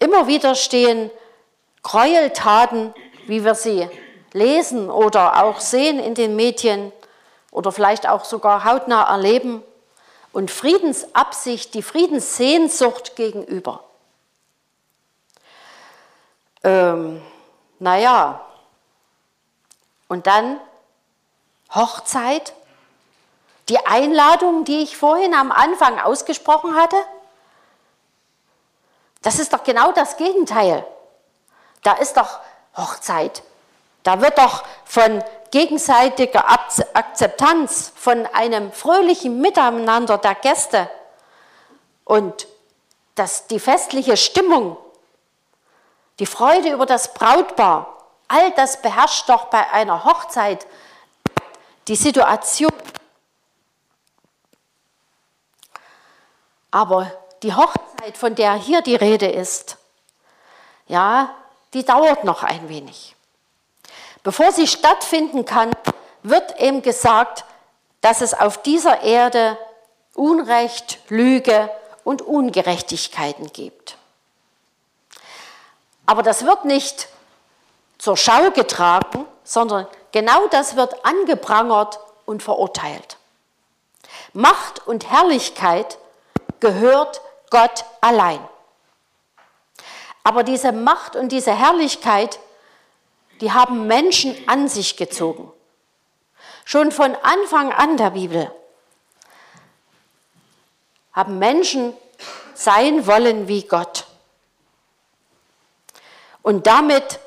Immer 0.00 0.26
wieder 0.26 0.54
stehen 0.54 1.10
Gräueltaten, 1.82 2.92
wie 3.26 3.44
wir 3.44 3.54
sie 3.54 3.88
lesen 4.32 4.90
oder 4.90 5.44
auch 5.44 5.60
sehen 5.60 5.98
in 5.98 6.14
den 6.14 6.36
Medien 6.36 6.92
oder 7.50 7.72
vielleicht 7.72 8.08
auch 8.08 8.24
sogar 8.24 8.64
hautnah 8.64 9.04
erleben, 9.04 9.62
und 10.32 10.50
Friedensabsicht, 10.50 11.74
die 11.74 11.82
Friedenssehnsucht 11.82 13.16
gegenüber. 13.16 13.82
Ähm, 16.62 17.20
naja, 17.78 18.44
und 20.08 20.26
dann 20.26 20.60
Hochzeit, 21.74 22.52
die 23.68 23.84
Einladung, 23.86 24.64
die 24.64 24.82
ich 24.82 24.96
vorhin 24.96 25.34
am 25.34 25.52
Anfang 25.52 25.98
ausgesprochen 26.00 26.74
hatte. 26.74 26.96
Das 29.22 29.38
ist 29.38 29.52
doch 29.52 29.62
genau 29.62 29.92
das 29.92 30.16
Gegenteil. 30.16 30.84
Da 31.82 31.92
ist 31.92 32.16
doch 32.16 32.40
Hochzeit. 32.76 33.42
Da 34.02 34.20
wird 34.20 34.38
doch 34.38 34.64
von 34.84 35.22
gegenseitiger 35.50 36.44
Akzeptanz, 36.48 37.92
von 37.94 38.26
einem 38.26 38.72
fröhlichen 38.72 39.40
Miteinander 39.40 40.18
der 40.18 40.34
Gäste 40.36 40.88
und 42.04 42.48
das, 43.14 43.46
die 43.46 43.60
festliche 43.60 44.16
Stimmung, 44.16 44.76
die 46.18 46.26
Freude 46.26 46.70
über 46.72 46.86
das 46.86 47.12
Brautpaar, 47.14 47.96
all 48.28 48.50
das 48.52 48.80
beherrscht 48.80 49.28
doch 49.28 49.46
bei 49.46 49.70
einer 49.70 50.04
Hochzeit 50.04 50.66
die 51.90 51.96
Situation. 51.96 52.72
Aber 56.70 57.10
die 57.42 57.52
Hochzeit, 57.52 58.16
von 58.16 58.36
der 58.36 58.54
hier 58.54 58.80
die 58.80 58.94
Rede 58.94 59.26
ist, 59.26 59.76
ja, 60.86 61.34
die 61.74 61.84
dauert 61.84 62.22
noch 62.22 62.44
ein 62.44 62.68
wenig. 62.68 63.16
Bevor 64.22 64.52
sie 64.52 64.68
stattfinden 64.68 65.44
kann, 65.44 65.72
wird 66.22 66.60
ihm 66.60 66.80
gesagt, 66.82 67.44
dass 68.02 68.20
es 68.20 68.34
auf 68.34 68.62
dieser 68.62 69.02
Erde 69.02 69.58
Unrecht, 70.14 71.00
Lüge 71.08 71.70
und 72.04 72.22
Ungerechtigkeiten 72.22 73.52
gibt. 73.52 73.96
Aber 76.06 76.22
das 76.22 76.46
wird 76.46 76.64
nicht 76.64 77.08
zur 77.98 78.16
Schau 78.16 78.50
getragen, 78.52 79.26
sondern 79.42 79.88
genau 80.12 80.46
das 80.48 80.76
wird 80.76 81.04
angeprangert 81.04 81.98
und 82.26 82.42
verurteilt. 82.42 83.16
Macht 84.32 84.86
und 84.86 85.10
Herrlichkeit 85.10 85.98
gehört 86.60 87.20
Gott 87.50 87.84
allein. 88.00 88.40
Aber 90.22 90.42
diese 90.42 90.72
Macht 90.72 91.16
und 91.16 91.30
diese 91.30 91.54
Herrlichkeit, 91.54 92.38
die 93.40 93.52
haben 93.52 93.86
Menschen 93.86 94.36
an 94.46 94.68
sich 94.68 94.96
gezogen. 94.96 95.50
Schon 96.64 96.92
von 96.92 97.16
Anfang 97.16 97.72
an 97.72 97.96
der 97.96 98.10
Bibel 98.10 98.52
haben 101.12 101.38
Menschen 101.38 101.94
sein 102.54 103.06
wollen 103.06 103.48
wie 103.48 103.62
Gott. 103.62 104.06
Und 106.42 106.66
damit 106.66 107.18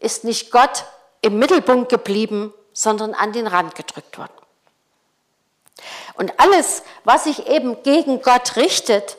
ist 0.00 0.24
nicht 0.24 0.50
Gott 0.50 0.84
im 1.22 1.38
Mittelpunkt 1.38 1.90
geblieben, 1.90 2.52
sondern 2.72 3.14
an 3.14 3.32
den 3.32 3.46
Rand 3.46 3.74
gedrückt 3.74 4.18
worden. 4.18 4.32
Und 6.14 6.38
alles, 6.38 6.82
was 7.04 7.24
sich 7.24 7.46
eben 7.46 7.82
gegen 7.82 8.20
Gott 8.22 8.56
richtet, 8.56 9.16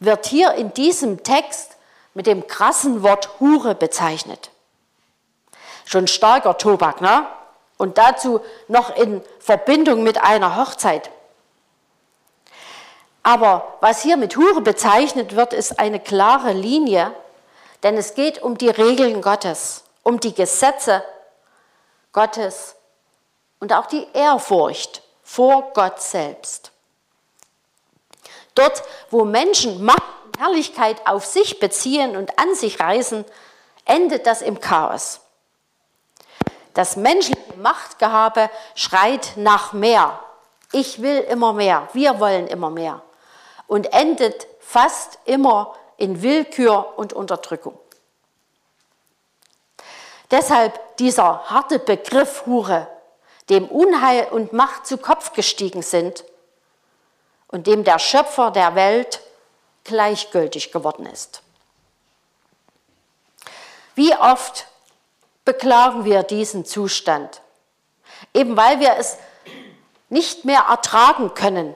wird 0.00 0.26
hier 0.26 0.52
in 0.54 0.72
diesem 0.72 1.22
Text 1.22 1.76
mit 2.14 2.26
dem 2.26 2.46
krassen 2.46 3.02
Wort 3.02 3.40
Hure 3.40 3.74
bezeichnet. 3.74 4.50
Schon 5.84 6.06
starker 6.06 6.56
Tobak, 6.58 7.00
ne? 7.00 7.26
Und 7.76 7.96
dazu 7.96 8.40
noch 8.66 8.94
in 8.96 9.22
Verbindung 9.38 10.02
mit 10.02 10.20
einer 10.20 10.56
Hochzeit. 10.56 11.10
Aber 13.22 13.76
was 13.80 14.02
hier 14.02 14.16
mit 14.16 14.36
Hure 14.36 14.62
bezeichnet 14.62 15.36
wird, 15.36 15.52
ist 15.52 15.78
eine 15.78 16.00
klare 16.00 16.52
Linie, 16.52 17.12
denn 17.82 17.96
es 17.96 18.14
geht 18.14 18.42
um 18.42 18.58
die 18.58 18.70
Regeln 18.70 19.20
Gottes, 19.22 19.84
um 20.08 20.18
die 20.18 20.32
Gesetze 20.32 21.04
Gottes 22.14 22.76
und 23.60 23.74
auch 23.74 23.84
die 23.84 24.06
Ehrfurcht 24.14 25.02
vor 25.22 25.74
Gott 25.74 26.00
selbst. 26.00 26.72
Dort, 28.54 28.82
wo 29.10 29.26
Menschen 29.26 29.84
Macht 29.84 30.02
und 30.24 30.38
Herrlichkeit 30.40 31.06
auf 31.06 31.26
sich 31.26 31.60
beziehen 31.60 32.16
und 32.16 32.38
an 32.38 32.54
sich 32.54 32.80
reißen, 32.80 33.26
endet 33.84 34.26
das 34.26 34.40
im 34.40 34.60
Chaos. 34.60 35.20
Das 36.72 36.96
menschliche 36.96 37.54
Machtgehabe 37.58 38.48
schreit 38.74 39.32
nach 39.36 39.74
mehr. 39.74 40.18
Ich 40.72 41.02
will 41.02 41.18
immer 41.18 41.52
mehr, 41.52 41.86
wir 41.92 42.18
wollen 42.18 42.46
immer 42.46 42.70
mehr. 42.70 43.02
Und 43.66 43.92
endet 43.92 44.46
fast 44.58 45.18
immer 45.26 45.74
in 45.98 46.22
Willkür 46.22 46.94
und 46.96 47.12
Unterdrückung. 47.12 47.78
Deshalb 50.30 50.96
dieser 50.98 51.50
harte 51.50 51.78
Begriff 51.78 52.44
Hure, 52.46 52.86
dem 53.48 53.66
Unheil 53.66 54.26
und 54.30 54.52
Macht 54.52 54.86
zu 54.86 54.98
Kopf 54.98 55.32
gestiegen 55.32 55.82
sind 55.82 56.24
und 57.48 57.66
dem 57.66 57.84
der 57.84 57.98
Schöpfer 57.98 58.50
der 58.50 58.74
Welt 58.74 59.20
gleichgültig 59.84 60.70
geworden 60.70 61.06
ist. 61.06 61.42
Wie 63.94 64.14
oft 64.14 64.66
beklagen 65.44 66.04
wir 66.04 66.22
diesen 66.22 66.66
Zustand, 66.66 67.40
eben 68.34 68.56
weil 68.56 68.80
wir 68.80 68.96
es 68.98 69.16
nicht 70.10 70.44
mehr 70.44 70.66
ertragen 70.68 71.34
können 71.34 71.74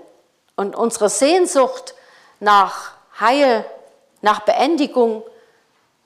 und 0.56 0.76
unsere 0.76 1.08
Sehnsucht 1.08 1.94
nach 2.38 2.92
Heil, 3.18 3.64
nach 4.20 4.40
Beendigung, 4.40 5.22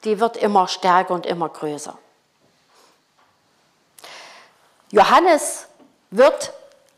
die 0.04 0.20
wird 0.20 0.36
immer 0.36 0.68
stärker 0.68 1.12
und 1.12 1.26
immer 1.26 1.48
größer. 1.48 1.98
Johannes 4.90 5.66
wird 6.10 6.52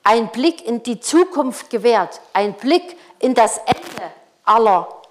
ein 0.05 0.31
Blick 0.31 0.65
in 0.65 0.83
die 0.83 1.01
Zukunft 1.01 1.71
gewährt, 1.71 2.21
ein 2.33 2.55
Blick 2.55 2.97
in 3.19 3.35
das 3.35 3.59
Ende 3.59 4.13
aller, 4.45 5.03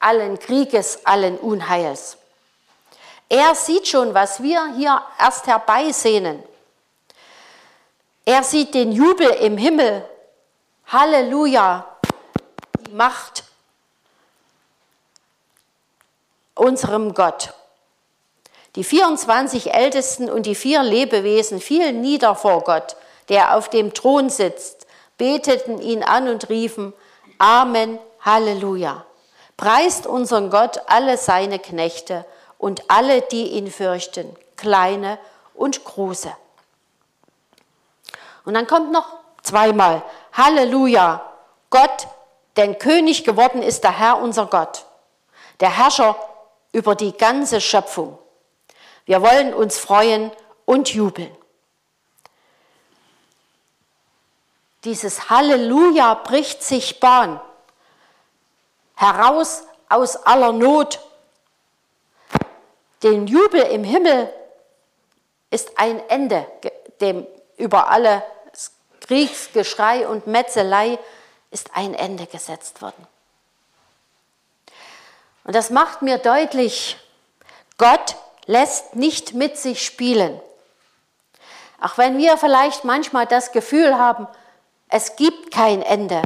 allen 0.00 0.38
Krieges, 0.38 1.04
allen 1.04 1.38
Unheils. 1.38 2.16
Er 3.28 3.54
sieht 3.54 3.88
schon, 3.88 4.14
was 4.14 4.42
wir 4.42 4.74
hier 4.76 5.02
erst 5.18 5.46
herbeisehnen. 5.46 6.42
Er 8.24 8.42
sieht 8.42 8.74
den 8.74 8.92
Jubel 8.92 9.28
im 9.30 9.56
Himmel. 9.56 10.08
Halleluja, 10.86 11.96
die 12.80 12.92
Macht 12.92 13.44
unserem 16.54 17.14
Gott. 17.14 17.52
Die 18.76 18.84
24 18.84 19.72
Ältesten 19.72 20.28
und 20.28 20.46
die 20.46 20.54
vier 20.54 20.82
Lebewesen 20.82 21.60
fielen 21.60 22.00
nieder 22.00 22.34
vor 22.34 22.62
Gott, 22.62 22.96
der 23.28 23.56
auf 23.56 23.68
dem 23.68 23.94
Thron 23.94 24.30
sitzt, 24.30 24.86
beteten 25.16 25.80
ihn 25.80 26.02
an 26.02 26.28
und 26.28 26.48
riefen, 26.48 26.92
Amen, 27.38 27.98
Halleluja. 28.20 29.04
Preist 29.56 30.06
unseren 30.06 30.50
Gott 30.50 30.82
alle 30.86 31.16
seine 31.16 31.58
Knechte 31.60 32.24
und 32.58 32.90
alle, 32.90 33.22
die 33.22 33.52
ihn 33.52 33.70
fürchten, 33.70 34.34
kleine 34.56 35.18
und 35.54 35.84
große. 35.84 36.32
Und 38.44 38.54
dann 38.54 38.66
kommt 38.66 38.90
noch 38.90 39.06
zweimal, 39.42 40.02
Halleluja, 40.32 41.22
Gott, 41.70 42.08
denn 42.56 42.78
König 42.78 43.24
geworden 43.24 43.62
ist 43.62 43.84
der 43.84 43.96
Herr 43.98 44.20
unser 44.20 44.46
Gott, 44.46 44.84
der 45.60 45.76
Herrscher 45.76 46.16
über 46.72 46.94
die 46.96 47.16
ganze 47.16 47.60
Schöpfung. 47.60 48.18
Wir 49.06 49.20
wollen 49.22 49.52
uns 49.52 49.78
freuen 49.78 50.30
und 50.64 50.94
jubeln. 50.94 51.34
Dieses 54.84 55.30
Halleluja 55.30 56.14
bricht 56.14 56.62
sich 56.62 57.00
Bahn 57.00 57.40
heraus 58.96 59.64
aus 59.88 60.16
aller 60.16 60.52
Not. 60.52 61.00
Den 63.02 63.26
Jubel 63.26 63.62
im 63.62 63.84
Himmel 63.84 64.32
ist 65.50 65.78
ein 65.78 66.06
Ende, 66.08 66.46
dem 67.00 67.26
über 67.56 67.88
alle 67.88 68.22
Kriegsgeschrei 69.00 70.08
und 70.08 70.26
Metzelei 70.26 70.98
ist 71.50 71.70
ein 71.74 71.94
Ende 71.94 72.26
gesetzt 72.26 72.80
worden. 72.80 73.06
Und 75.44 75.54
das 75.54 75.68
macht 75.70 76.00
mir 76.00 76.18
deutlich, 76.18 76.96
Gott 77.76 78.16
lässt 78.46 78.96
nicht 78.96 79.34
mit 79.34 79.58
sich 79.58 79.84
spielen. 79.84 80.40
Auch 81.80 81.98
wenn 81.98 82.18
wir 82.18 82.36
vielleicht 82.36 82.84
manchmal 82.84 83.26
das 83.26 83.52
Gefühl 83.52 83.98
haben, 83.98 84.26
es 84.88 85.16
gibt 85.16 85.52
kein 85.52 85.82
Ende 85.82 86.22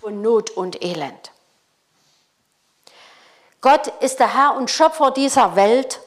von 0.00 0.20
Not 0.20 0.50
und 0.50 0.82
Elend. 0.82 1.32
Gott 3.60 3.88
ist 4.00 4.20
der 4.20 4.34
Herr 4.34 4.56
und 4.56 4.70
Schöpfer 4.70 5.10
dieser 5.10 5.54
Welt. 5.54 6.00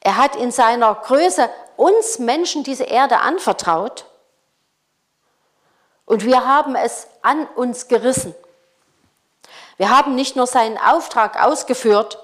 Er 0.00 0.16
hat 0.16 0.34
in 0.34 0.50
seiner 0.50 0.94
Größe 0.94 1.48
uns 1.76 2.18
Menschen 2.18 2.64
diese 2.64 2.84
Erde 2.84 3.18
anvertraut 3.20 4.04
und 6.06 6.24
wir 6.24 6.46
haben 6.46 6.74
es 6.74 7.06
an 7.22 7.46
uns 7.54 7.86
gerissen. 7.86 8.34
Wir 9.76 9.90
haben 9.90 10.14
nicht 10.14 10.34
nur 10.36 10.46
seinen 10.46 10.76
Auftrag 10.76 11.42
ausgeführt, 11.42 12.18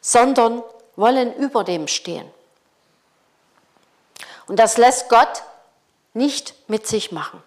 sondern 0.00 0.62
wollen 0.96 1.34
über 1.34 1.64
dem 1.64 1.88
stehen. 1.88 2.28
Und 4.46 4.58
das 4.58 4.78
lässt 4.78 5.08
Gott 5.08 5.42
nicht 6.14 6.54
mit 6.68 6.86
sich 6.86 7.12
machen. 7.12 7.42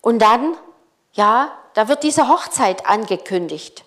Und 0.00 0.20
dann, 0.20 0.56
ja, 1.12 1.56
da 1.74 1.88
wird 1.88 2.02
diese 2.02 2.28
Hochzeit 2.28 2.86
angekündigt. 2.86 3.84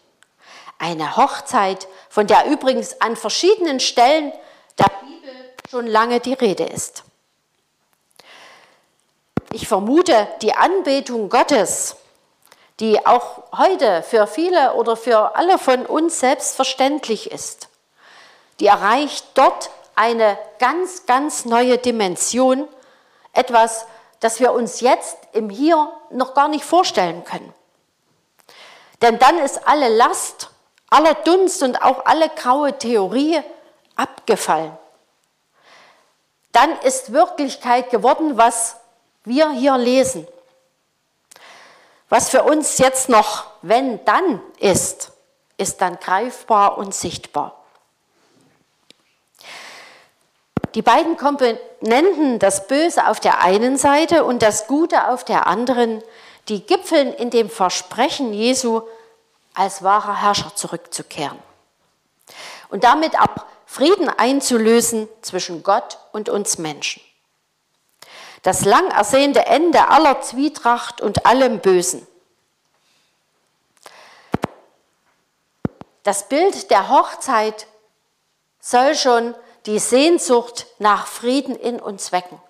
Eine 0.77 1.17
Hochzeit, 1.17 1.87
von 2.09 2.27
der 2.27 2.47
übrigens 2.47 2.99
an 3.01 3.15
verschiedenen 3.15 3.79
Stellen 3.79 4.31
der 4.79 4.91
Bibel 5.01 5.31
schon 5.69 5.87
lange 5.87 6.19
die 6.19 6.33
Rede 6.33 6.63
ist. 6.63 7.03
Ich 9.53 9.67
vermute, 9.67 10.27
die 10.41 10.53
Anbetung 10.53 11.29
Gottes 11.29 11.97
die 12.81 13.05
auch 13.05 13.43
heute 13.55 14.01
für 14.01 14.25
viele 14.25 14.73
oder 14.73 14.97
für 14.97 15.35
alle 15.35 15.59
von 15.59 15.85
uns 15.85 16.19
selbstverständlich 16.19 17.31
ist, 17.31 17.69
die 18.59 18.65
erreicht 18.65 19.27
dort 19.35 19.69
eine 19.95 20.37
ganz, 20.57 21.05
ganz 21.05 21.45
neue 21.45 21.77
Dimension, 21.77 22.67
etwas, 23.33 23.85
das 24.19 24.39
wir 24.39 24.51
uns 24.51 24.81
jetzt 24.81 25.15
im 25.31 25.51
Hier 25.51 25.91
noch 26.09 26.33
gar 26.33 26.47
nicht 26.47 26.65
vorstellen 26.65 27.23
können. 27.23 27.53
Denn 29.03 29.19
dann 29.19 29.37
ist 29.37 29.67
alle 29.67 29.95
Last, 29.95 30.49
aller 30.89 31.13
Dunst 31.13 31.61
und 31.61 31.83
auch 31.83 32.05
alle 32.05 32.29
graue 32.29 32.77
Theorie 32.77 33.41
abgefallen. 33.95 34.75
Dann 36.51 36.71
ist 36.79 37.13
Wirklichkeit 37.13 37.91
geworden, 37.91 38.37
was 38.37 38.75
wir 39.23 39.51
hier 39.51 39.77
lesen. 39.77 40.27
Was 42.11 42.27
für 42.27 42.43
uns 42.43 42.77
jetzt 42.77 43.07
noch 43.07 43.45
wenn 43.61 44.03
dann 44.03 44.41
ist, 44.59 45.13
ist 45.55 45.79
dann 45.79 45.97
greifbar 45.97 46.77
und 46.77 46.93
sichtbar. 46.93 47.63
Die 50.75 50.81
beiden 50.81 51.15
Komponenten, 51.15 52.37
das 52.37 52.67
Böse 52.67 53.07
auf 53.07 53.21
der 53.21 53.39
einen 53.39 53.77
Seite 53.77 54.25
und 54.25 54.41
das 54.41 54.67
Gute 54.67 55.07
auf 55.07 55.23
der 55.23 55.47
anderen, 55.47 56.03
die 56.49 56.65
gipfeln 56.65 57.13
in 57.13 57.29
dem 57.29 57.49
Versprechen 57.49 58.33
Jesu, 58.33 58.81
als 59.53 59.81
wahrer 59.81 60.21
Herrscher 60.21 60.53
zurückzukehren 60.53 61.39
und 62.67 62.83
damit 62.83 63.17
auch 63.17 63.45
Frieden 63.65 64.09
einzulösen 64.09 65.07
zwischen 65.21 65.63
Gott 65.63 65.97
und 66.11 66.27
uns 66.27 66.57
Menschen. 66.57 67.01
Das 68.41 68.65
lang 68.65 68.89
ersehnte 68.89 69.45
Ende 69.45 69.89
aller 69.89 70.21
Zwietracht 70.21 71.01
und 71.01 71.25
allem 71.25 71.59
Bösen. 71.59 72.07
Das 76.03 76.27
Bild 76.27 76.71
der 76.71 76.89
Hochzeit 76.89 77.67
soll 78.59 78.95
schon 78.95 79.35
die 79.67 79.77
Sehnsucht 79.77 80.65
nach 80.79 81.05
Frieden 81.05 81.55
in 81.55 81.79
uns 81.79 82.11
wecken. 82.11 82.41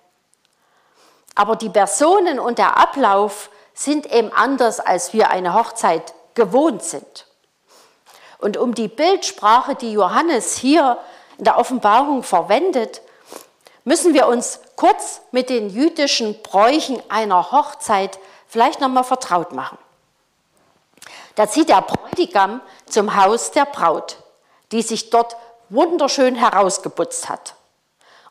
Aber 1.34 1.56
die 1.56 1.68
Personen 1.68 2.38
und 2.38 2.58
der 2.58 2.78
Ablauf 2.78 3.50
sind 3.74 4.10
eben 4.10 4.32
anders, 4.32 4.80
als 4.80 5.12
wir 5.12 5.30
eine 5.30 5.54
Hochzeit 5.54 6.14
gewohnt 6.34 6.82
sind. 6.82 7.26
Und 8.38 8.56
um 8.56 8.74
die 8.74 8.88
Bildsprache, 8.88 9.74
die 9.74 9.92
Johannes 9.92 10.56
hier 10.56 10.98
in 11.38 11.44
der 11.44 11.58
Offenbarung 11.58 12.22
verwendet, 12.22 13.02
müssen 13.84 14.14
wir 14.14 14.28
uns 14.28 14.60
kurz 14.76 15.20
mit 15.30 15.50
den 15.50 15.70
jüdischen 15.70 16.40
Bräuchen 16.42 17.02
einer 17.08 17.50
Hochzeit 17.50 18.18
vielleicht 18.46 18.80
nochmal 18.80 19.04
vertraut 19.04 19.52
machen. 19.52 19.78
Da 21.34 21.48
zieht 21.48 21.68
der 21.68 21.82
Bräutigam 21.82 22.60
zum 22.86 23.16
Haus 23.16 23.50
der 23.50 23.64
Braut, 23.64 24.18
die 24.70 24.82
sich 24.82 25.10
dort 25.10 25.36
wunderschön 25.70 26.34
herausgeputzt 26.34 27.28
hat. 27.28 27.54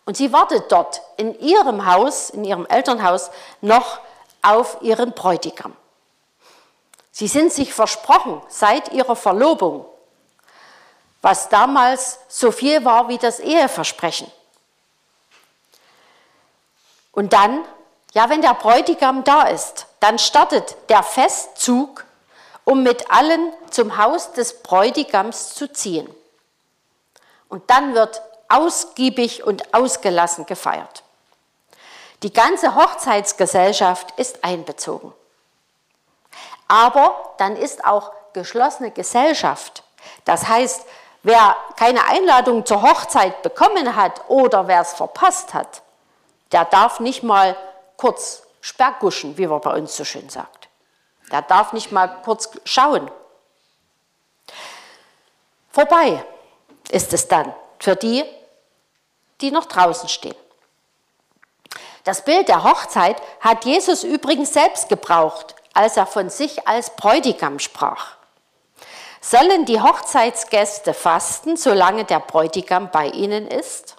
Und 0.06 0.18
sie 0.18 0.32
wartet 0.34 0.72
dort 0.72 1.02
in 1.18 1.38
ihrem 1.40 1.86
Haus, 1.86 2.30
in 2.30 2.44
ihrem 2.44 2.66
Elternhaus, 2.66 3.32
noch 3.62 4.00
auf 4.42 4.78
ihren 4.82 5.14
Bräutigam. 5.14 5.76
Sie 7.12 7.28
sind 7.28 7.52
sich 7.52 7.74
versprochen 7.74 8.42
seit 8.48 8.94
ihrer 8.94 9.16
Verlobung, 9.16 9.86
was 11.22 11.50
damals 11.50 12.20
so 12.28 12.52
viel 12.52 12.84
war 12.86 13.10
wie 13.10 13.18
das 13.18 13.40
Eheversprechen. 13.40 14.32
Und 17.12 17.34
dann, 17.34 17.64
ja, 18.14 18.30
wenn 18.30 18.42
der 18.42 18.54
Bräutigam 18.54 19.24
da 19.24 19.44
ist, 19.44 19.88
dann 20.00 20.20
startet 20.20 20.76
der 20.90 21.04
Festzug, 21.04 22.06
um 22.64 22.84
mit 22.84 23.12
allen 23.12 23.52
zum 23.70 23.98
Haus 23.98 24.34
des 24.34 24.62
Bräutigams 24.62 25.54
zu 25.56 25.72
ziehen. 25.72 26.10
Und 27.50 27.70
dann 27.70 27.94
wird 27.94 28.22
ausgiebig 28.50 29.44
und 29.44 29.74
ausgelassen 29.74 30.46
gefeiert. 30.46 31.04
Die 32.24 32.32
ganze 32.32 32.76
Hochzeitsgesellschaft 32.76 34.12
ist 34.18 34.44
einbezogen. 34.44 35.14
Aber 36.68 37.34
dann 37.38 37.56
ist 37.58 37.84
auch 37.84 38.12
geschlossene 38.34 38.92
Gesellschaft. 38.92 39.84
Das 40.24 40.48
heißt, 40.48 40.86
wer 41.24 41.56
keine 41.76 42.06
Einladung 42.06 42.66
zur 42.66 42.82
Hochzeit 42.82 43.42
bekommen 43.42 43.96
hat 43.96 44.22
oder 44.30 44.68
wer 44.68 44.82
es 44.82 44.94
verpasst 44.94 45.54
hat, 45.54 45.82
der 46.52 46.66
darf 46.66 47.00
nicht 47.00 47.24
mal 47.24 47.56
kurz 47.98 48.44
sperrguschen, 48.62 49.38
wie 49.38 49.48
man 49.48 49.62
bei 49.62 49.74
uns 49.76 49.96
so 49.96 50.04
schön 50.04 50.30
sagt. 50.30 50.70
Der 51.32 51.42
darf 51.42 51.74
nicht 51.74 51.92
mal 51.92 52.08
kurz 52.24 52.50
schauen. 52.66 53.10
Vorbei 55.72 56.24
ist 56.90 57.14
es 57.14 57.28
dann 57.28 57.54
für 57.80 57.96
die, 57.96 58.24
die 59.40 59.52
noch 59.52 59.66
draußen 59.66 60.10
stehen. 60.10 60.36
Das 62.04 62.26
Bild 62.26 62.48
der 62.48 62.64
Hochzeit 62.64 63.22
hat 63.40 63.66
Jesus 63.66 64.04
übrigens 64.04 64.54
selbst 64.54 64.90
gebraucht, 64.90 65.56
als 65.74 65.98
er 65.98 66.06
von 66.06 66.30
sich 66.30 66.68
als 66.68 66.96
Bräutigam 66.96 67.60
sprach. 67.60 68.16
Sollen 69.22 69.66
die 69.66 69.80
Hochzeitsgäste 69.80 70.94
fasten, 70.96 71.56
solange 71.56 72.06
der 72.06 72.20
Bräutigam 72.20 72.90
bei 72.90 73.08
ihnen 73.08 73.48
ist? 73.48 73.96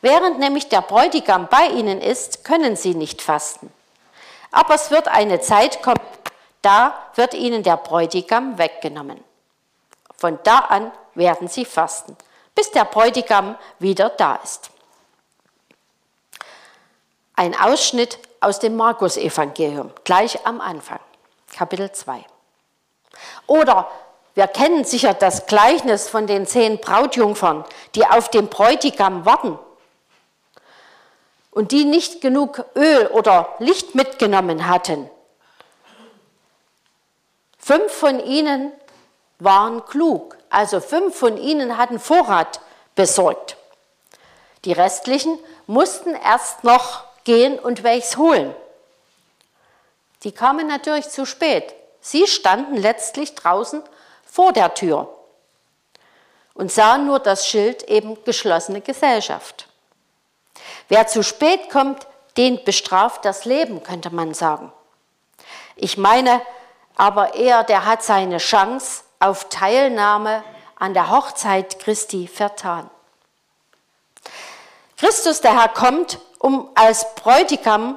Während 0.00 0.38
nämlich 0.38 0.68
der 0.68 0.80
Bräutigam 0.80 1.48
bei 1.48 1.66
ihnen 1.66 2.00
ist, 2.00 2.44
können 2.44 2.76
sie 2.76 2.94
nicht 2.94 3.22
fasten. 3.22 3.72
Aber 4.50 4.74
es 4.74 4.90
wird 4.90 5.08
eine 5.08 5.40
Zeit 5.40 5.82
kommen, 5.82 6.00
da 6.62 6.94
wird 7.14 7.34
ihnen 7.34 7.62
der 7.62 7.76
Bräutigam 7.76 8.58
weggenommen. 8.58 9.22
Von 10.16 10.38
da 10.44 10.58
an 10.58 10.92
werden 11.14 11.48
sie 11.48 11.64
fasten 11.64 12.16
bis 12.58 12.72
der 12.72 12.84
Bräutigam 12.84 13.54
wieder 13.78 14.08
da 14.08 14.34
ist. 14.42 14.70
Ein 17.36 17.54
Ausschnitt 17.54 18.18
aus 18.40 18.58
dem 18.58 18.74
Markus-Evangelium, 18.74 19.92
gleich 20.02 20.44
am 20.44 20.60
Anfang, 20.60 20.98
Kapitel 21.56 21.92
2. 21.92 22.26
Oder 23.46 23.88
wir 24.34 24.48
kennen 24.48 24.82
sicher 24.82 25.14
das 25.14 25.46
Gleichnis 25.46 26.08
von 26.08 26.26
den 26.26 26.48
zehn 26.48 26.80
Brautjungfern, 26.80 27.64
die 27.94 28.04
auf 28.04 28.28
den 28.28 28.48
Bräutigam 28.48 29.24
warten 29.24 29.56
und 31.58 31.72
die 31.72 31.84
nicht 31.84 32.20
genug 32.20 32.64
Öl 32.76 33.08
oder 33.08 33.56
Licht 33.58 33.96
mitgenommen 33.96 34.68
hatten. 34.68 35.10
Fünf 37.58 37.92
von 37.92 38.20
ihnen 38.20 38.70
waren 39.40 39.84
klug 39.84 40.38
also 40.50 40.80
fünf 40.80 41.16
von 41.16 41.36
ihnen 41.36 41.76
hatten 41.76 41.98
Vorrat 41.98 42.60
besorgt. 42.94 43.56
Die 44.64 44.72
restlichen 44.72 45.36
mussten 45.66 46.14
erst 46.14 46.62
noch 46.62 47.04
gehen 47.24 47.58
und 47.58 47.82
welches 47.82 48.16
holen. 48.16 48.54
Die 50.22 50.32
kamen 50.32 50.68
natürlich 50.68 51.08
zu 51.08 51.26
spät. 51.26 51.74
Sie 52.00 52.28
standen 52.28 52.76
letztlich 52.76 53.34
draußen 53.34 53.82
vor 54.24 54.52
der 54.52 54.74
Tür 54.74 55.12
und 56.54 56.72
sahen 56.72 57.06
nur 57.06 57.18
das 57.18 57.48
Schild 57.48 57.82
eben 57.84 58.22
geschlossene 58.22 58.80
Gesellschaft. 58.80 59.67
Wer 60.88 61.06
zu 61.06 61.22
spät 61.22 61.70
kommt, 61.70 62.06
den 62.36 62.64
bestraft 62.64 63.24
das 63.24 63.44
Leben, 63.44 63.82
könnte 63.82 64.10
man 64.10 64.34
sagen. 64.34 64.72
Ich 65.76 65.96
meine 65.96 66.40
aber 66.96 67.34
eher, 67.34 67.62
der 67.62 67.84
hat 67.84 68.02
seine 68.02 68.38
Chance 68.38 69.04
auf 69.20 69.48
Teilnahme 69.48 70.42
an 70.76 70.94
der 70.94 71.10
Hochzeit 71.10 71.78
Christi 71.78 72.26
vertan. 72.26 72.90
Christus, 74.96 75.40
der 75.40 75.60
Herr, 75.60 75.68
kommt, 75.68 76.18
um 76.38 76.70
als 76.74 77.14
Bräutigam 77.14 77.96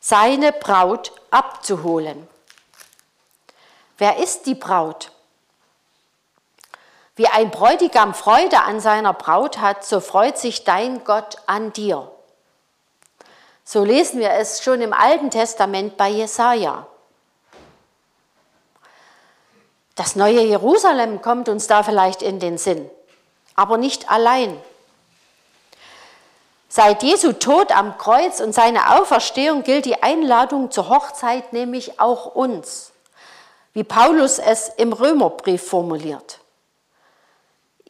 seine 0.00 0.52
Braut 0.52 1.12
abzuholen. 1.30 2.28
Wer 3.98 4.16
ist 4.18 4.46
die 4.46 4.56
Braut? 4.56 5.12
Wie 7.14 7.26
ein 7.26 7.50
Bräutigam 7.50 8.14
Freude 8.14 8.62
an 8.62 8.80
seiner 8.80 9.12
Braut 9.12 9.58
hat, 9.58 9.84
so 9.84 10.00
freut 10.00 10.38
sich 10.38 10.64
dein 10.64 11.04
Gott 11.04 11.36
an 11.46 11.72
dir. 11.72 12.10
So 13.64 13.84
lesen 13.84 14.18
wir 14.20 14.30
es 14.30 14.62
schon 14.62 14.80
im 14.80 14.92
Alten 14.92 15.30
Testament 15.30 15.96
bei 15.96 16.08
Jesaja. 16.08 16.86
Das 19.94 20.16
neue 20.16 20.40
Jerusalem 20.40 21.20
kommt 21.20 21.48
uns 21.50 21.66
da 21.66 21.82
vielleicht 21.82 22.22
in 22.22 22.40
den 22.40 22.56
Sinn, 22.56 22.90
aber 23.54 23.76
nicht 23.76 24.10
allein. 24.10 24.58
Seit 26.68 27.02
Jesu 27.02 27.34
Tod 27.34 27.70
am 27.76 27.98
Kreuz 27.98 28.40
und 28.40 28.54
seine 28.54 28.98
Auferstehung 28.98 29.62
gilt 29.62 29.84
die 29.84 30.02
Einladung 30.02 30.70
zur 30.70 30.88
Hochzeit 30.88 31.52
nämlich 31.52 32.00
auch 32.00 32.34
uns, 32.34 32.92
wie 33.74 33.84
Paulus 33.84 34.38
es 34.38 34.70
im 34.70 34.94
Römerbrief 34.94 35.68
formuliert. 35.68 36.41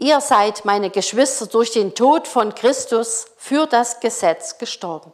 Ihr 0.03 0.21
seid, 0.21 0.65
meine 0.65 0.91
Geschwister, 0.91 1.47
durch 1.47 1.71
den 1.71 1.95
Tod 1.95 2.27
von 2.27 2.57
Christus 2.57 3.27
für 3.37 3.69
das 3.69 4.01
Gesetz 4.01 4.59
gestorben. 4.59 5.13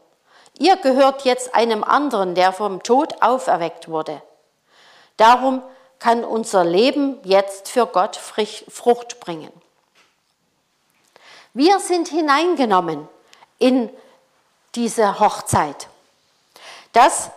Ihr 0.59 0.77
gehört 0.77 1.27
jetzt 1.27 1.55
einem 1.55 1.85
anderen, 1.85 2.35
der 2.35 2.55
vom 2.55 2.83
Tod 2.83 3.20
auferweckt 3.20 3.90
wurde. 3.90 4.22
Darum 5.18 5.62
kann 5.98 6.24
unser 6.24 6.64
Leben 6.64 7.18
jetzt 7.22 7.68
für 7.68 7.85
Gott 7.85 8.16
Frucht 8.16 9.20
bringen. 9.20 9.53
Wir 11.53 11.81
sind 11.81 12.09
hineingenommen 12.09 13.11
in 13.59 13.90
diese 14.74 15.20
Hochzeit. 15.20 15.88
Das, 16.94 17.31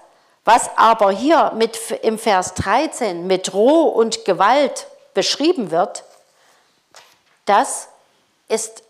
was 0.46 0.70
aber 0.78 1.12
hier 1.12 1.52
mit, 1.54 1.78
im 2.02 2.18
Vers 2.18 2.54
13 2.54 3.28
mit 3.28 3.54
Roh 3.54 3.90
und 3.90 4.24
Gewalt 4.24 4.88
beschrieben 5.14 5.70
wird, 5.70 6.06
das 7.46 7.88
ist 8.48 8.84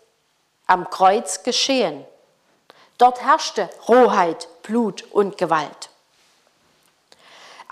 am 0.66 0.88
Kreuz 0.90 1.42
geschehen. 1.42 2.04
Dort 2.98 3.22
herrschte 3.22 3.68
Rohheit, 3.88 4.48
Blut 4.62 5.04
und 5.10 5.38
Gewalt 5.38 5.90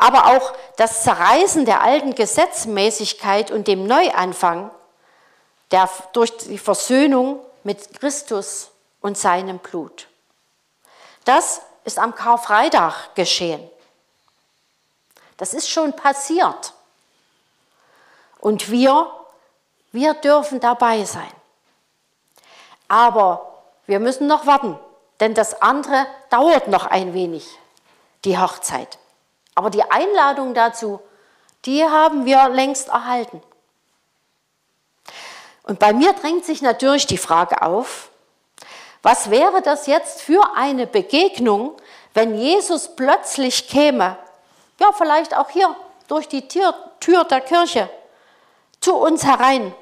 aber 0.00 0.28
auch 0.28 0.54
das 0.76 1.02
Zerreißen 1.02 1.66
der 1.66 1.82
alten 1.82 2.14
Gesetzmäßigkeit 2.14 3.50
und 3.50 3.68
dem 3.68 3.86
Neuanfang 3.86 4.70
der, 5.70 5.90
durch 6.14 6.34
die 6.38 6.56
Versöhnung 6.56 7.44
mit 7.64 8.00
Christus 8.00 8.70
und 9.02 9.18
seinem 9.18 9.58
Blut. 9.58 10.08
Das 11.26 11.60
ist 11.84 11.98
am 11.98 12.14
Karfreitag 12.14 13.14
geschehen. 13.14 13.70
Das 15.36 15.52
ist 15.52 15.68
schon 15.68 15.94
passiert. 15.94 16.72
Und 18.38 18.70
wir, 18.70 19.06
wir 19.92 20.14
dürfen 20.14 20.60
dabei 20.60 21.04
sein. 21.04 21.30
Aber 22.88 23.62
wir 23.86 24.00
müssen 24.00 24.26
noch 24.26 24.46
warten, 24.46 24.78
denn 25.20 25.34
das 25.34 25.62
andere 25.62 26.06
dauert 26.28 26.68
noch 26.68 26.86
ein 26.86 27.14
wenig, 27.14 27.46
die 28.24 28.38
Hochzeit. 28.38 28.98
Aber 29.54 29.70
die 29.70 29.82
Einladung 29.82 30.54
dazu, 30.54 31.00
die 31.64 31.84
haben 31.84 32.24
wir 32.24 32.48
längst 32.48 32.88
erhalten. 32.88 33.42
Und 35.64 35.78
bei 35.78 35.92
mir 35.92 36.12
drängt 36.14 36.44
sich 36.44 36.62
natürlich 36.62 37.06
die 37.06 37.18
Frage 37.18 37.62
auf, 37.62 38.10
was 39.02 39.30
wäre 39.30 39.62
das 39.62 39.86
jetzt 39.86 40.20
für 40.20 40.42
eine 40.56 40.86
Begegnung, 40.86 41.74
wenn 42.12 42.34
Jesus 42.34 42.96
plötzlich 42.96 43.68
käme, 43.68 44.16
ja 44.78 44.92
vielleicht 44.92 45.36
auch 45.36 45.50
hier 45.50 45.74
durch 46.08 46.28
die 46.28 46.48
Tür, 46.48 46.74
Tür 46.98 47.24
der 47.24 47.40
Kirche 47.40 47.88
zu 48.80 48.96
uns 48.96 49.24
herein? 49.24 49.74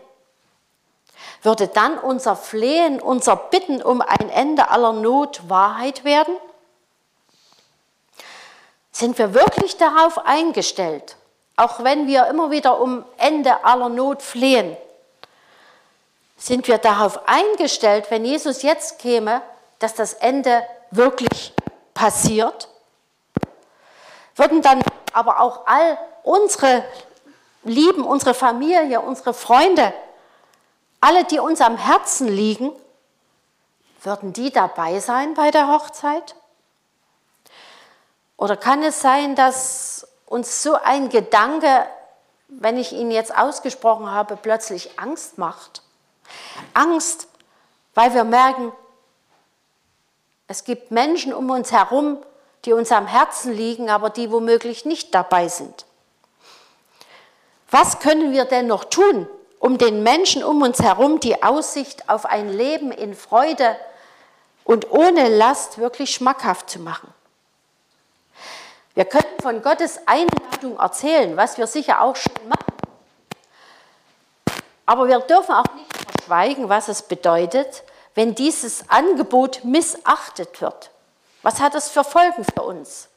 Würde 1.43 1.69
dann 1.69 1.99
unser 1.99 2.37
Flehen, 2.37 3.01
unser 3.01 3.37
Bitten 3.37 3.81
um 3.81 4.01
ein 4.01 4.29
Ende 4.29 4.71
aller 4.71 4.93
Not 4.93 5.49
Wahrheit 5.49 6.05
werden? 6.05 6.37
Sind 8.91 9.17
wir 9.19 9.35
wirklich 9.35 9.77
darauf 9.77 10.19
eingestellt, 10.27 11.17
auch 11.57 11.85
wenn 11.85 12.09
wir 12.09 12.27
immer 12.27 12.51
wieder 12.51 12.81
um 12.81 13.05
Ende 13.17 13.65
aller 13.65 13.89
Not 13.89 14.23
flehen? 14.23 14.77
Sind 16.37 16.67
wir 16.67 16.79
darauf 16.79 17.29
eingestellt, 17.29 18.07
wenn 18.11 18.25
Jesus 18.25 18.63
jetzt 18.63 18.99
käme, 18.99 19.43
dass 19.79 19.95
das 19.95 20.15
Ende 20.15 20.65
wirklich 20.91 21.53
passiert? 21.95 22.69
Würden 24.35 24.63
dann 24.63 24.83
aber 25.13 25.41
auch 25.41 25.67
all 25.67 25.99
unsere 26.23 26.85
Lieben, 27.65 28.05
unsere 28.05 28.35
Familie, 28.35 29.01
unsere 29.01 29.35
Freunde, 29.35 29.93
alle, 31.01 31.25
die 31.25 31.39
uns 31.39 31.61
am 31.61 31.77
Herzen 31.77 32.29
liegen, 32.29 32.73
würden 34.03 34.33
die 34.33 34.51
dabei 34.51 35.01
sein 35.01 35.35
bei 35.35 35.51
der 35.51 35.69
Hochzeit? 35.69 36.37
Oder 38.37 38.57
kann 38.57 38.83
es 38.83 39.01
sein, 39.01 39.35
dass 39.35 40.07
uns 40.27 40.63
so 40.63 40.75
ein 40.77 41.09
Gedanke, 41.09 41.87
wenn 42.49 42.77
ich 42.77 42.93
ihn 42.93 43.11
jetzt 43.11 43.37
ausgesprochen 43.37 44.11
habe, 44.11 44.37
plötzlich 44.37 44.99
Angst 44.99 45.39
macht? 45.39 45.83
Angst, 46.75 47.29
weil 47.95 48.15
wir 48.15 48.25
merken, 48.25 48.73
es 50.47 50.65
gibt 50.65 50.91
Menschen 50.91 51.35
um 51.35 51.51
uns 51.51 51.73
herum, 51.73 52.19
die 52.65 52.73
uns 52.73 52.93
am 52.93 53.07
Herzen 53.07 53.53
liegen, 53.53 53.91
aber 53.91 54.11
die 54.11 54.31
womöglich 54.31 54.85
nicht 54.85 55.15
dabei 55.15 55.49
sind. 55.49 55.85
Was 57.71 57.99
können 57.99 58.33
wir 58.33 58.45
denn 58.45 58.67
noch 58.67 58.85
tun, 58.85 59.29
um 59.59 59.77
den 59.77 60.03
Menschen 60.03 60.43
um 60.43 60.63
uns 60.63 60.81
herum 60.81 61.21
die 61.21 61.43
Aussicht 61.43 62.09
auf 62.09 62.25
ein 62.25 62.49
Leben 62.49 62.93
in 62.93 63.15
Freude 63.15 63.77
und 64.65 64.91
ohne 64.91 65.29
Last 65.29 65.79
wirklich 65.79 66.13
schmackhaft 66.15 66.71
zu 66.71 66.81
machen? 66.81 67.13
Wir 68.95 69.05
können 69.05 69.41
von 69.41 69.63
Gottes 69.63 70.01
Einladung 70.07 70.79
erzählen, 70.79 71.37
was 71.37 71.59
wir 71.59 71.67
sicher 71.67 72.01
auch 72.01 72.17
schon 72.17 72.49
machen. 72.49 72.75
Aber 74.87 75.07
wir 75.07 75.21
dürfen 75.21 75.55
auch 75.55 75.75
nicht 75.75 75.97
verschweigen, 76.11 76.69
was 76.69 76.89
es 76.89 77.03
bedeutet, 77.03 77.85
wenn 78.15 78.35
dieses 78.35 78.89
Angebot 78.89 79.63
missachtet 79.63 80.61
wird. 80.61 80.91
Was 81.43 81.61
hat 81.61 81.75
es 81.75 81.91
für 81.91 82.03
Folgen 82.03 82.45
für 82.45 82.63
uns? 82.63 83.09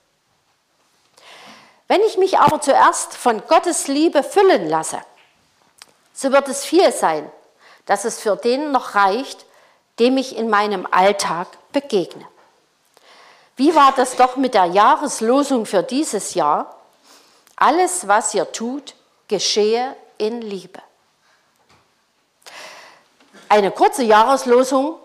Wenn 1.91 1.99
ich 2.03 2.17
mich 2.17 2.39
aber 2.39 2.61
zuerst 2.61 3.17
von 3.17 3.45
Gottes 3.47 3.89
Liebe 3.89 4.23
füllen 4.23 4.69
lasse, 4.69 5.01
so 6.13 6.31
wird 6.31 6.47
es 6.47 6.63
viel 6.63 6.89
sein, 6.93 7.29
dass 7.85 8.05
es 8.05 8.21
für 8.21 8.37
den 8.37 8.71
noch 8.71 8.95
reicht, 8.95 9.45
dem 9.99 10.15
ich 10.15 10.37
in 10.37 10.49
meinem 10.49 10.87
Alltag 10.89 11.49
begegne. 11.73 12.25
Wie 13.57 13.75
war 13.75 13.91
das 13.91 14.15
doch 14.15 14.37
mit 14.37 14.53
der 14.53 14.67
Jahreslosung 14.67 15.65
für 15.65 15.83
dieses 15.83 16.33
Jahr? 16.33 16.79
Alles, 17.57 18.07
was 18.07 18.33
ihr 18.33 18.49
tut, 18.53 18.95
geschehe 19.27 19.93
in 20.17 20.41
Liebe 20.41 20.79
eine 23.51 23.69
kurze 23.69 24.03
Jahreslosung, 24.03 24.97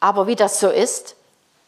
aber 0.00 0.26
wie 0.26 0.36
das 0.36 0.58
so 0.58 0.70
ist, 0.70 1.16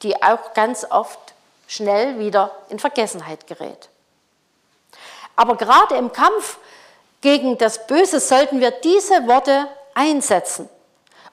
die 0.01 0.23
auch 0.23 0.55
ganz 0.55 0.87
oft 0.89 1.26
schnell 1.67 2.19
wieder 2.19 2.51
in 2.69 2.79
Vergessenheit 2.79 3.47
gerät. 3.47 3.89
Aber 5.35 5.57
gerade 5.57 5.97
im 5.97 6.13
Kampf 6.13 6.59
gegen 7.21 7.59
das 7.59 7.87
Böse 7.87 8.21
sollten 8.21 8.61
wir 8.61 8.71
diese 8.71 9.27
Worte 9.27 9.69
einsetzen 9.95 10.69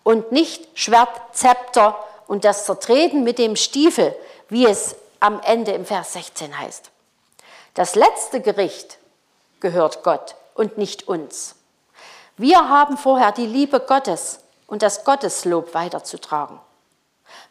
und 0.04 0.32
nicht 0.32 0.68
Schwert, 0.78 1.10
Zepter 1.34 1.98
und 2.28 2.46
das 2.46 2.66
Zertreten 2.66 3.24
mit 3.24 3.38
dem 3.38 3.56
Stiefel, 3.56 4.16
wie 4.50 4.66
es 4.66 4.96
am 5.20 5.40
Ende 5.42 5.72
im 5.72 5.86
Vers 5.86 6.14
16 6.14 6.58
heißt. 6.58 6.90
Das 7.76 7.96
letzte 7.96 8.42
Gericht 8.42 8.98
gehört 9.60 10.04
Gott 10.04 10.36
und 10.54 10.78
nicht 10.78 11.08
uns. 11.08 11.56
Wir 12.38 12.70
haben 12.70 12.98
vorher 12.98 13.32
die 13.32 13.46
Liebe 13.46 13.80
Gottes 13.80 14.40
und 14.68 14.82
das 14.82 15.06
Gotteslob 15.06 15.74
weiterzutragen. 15.74 16.60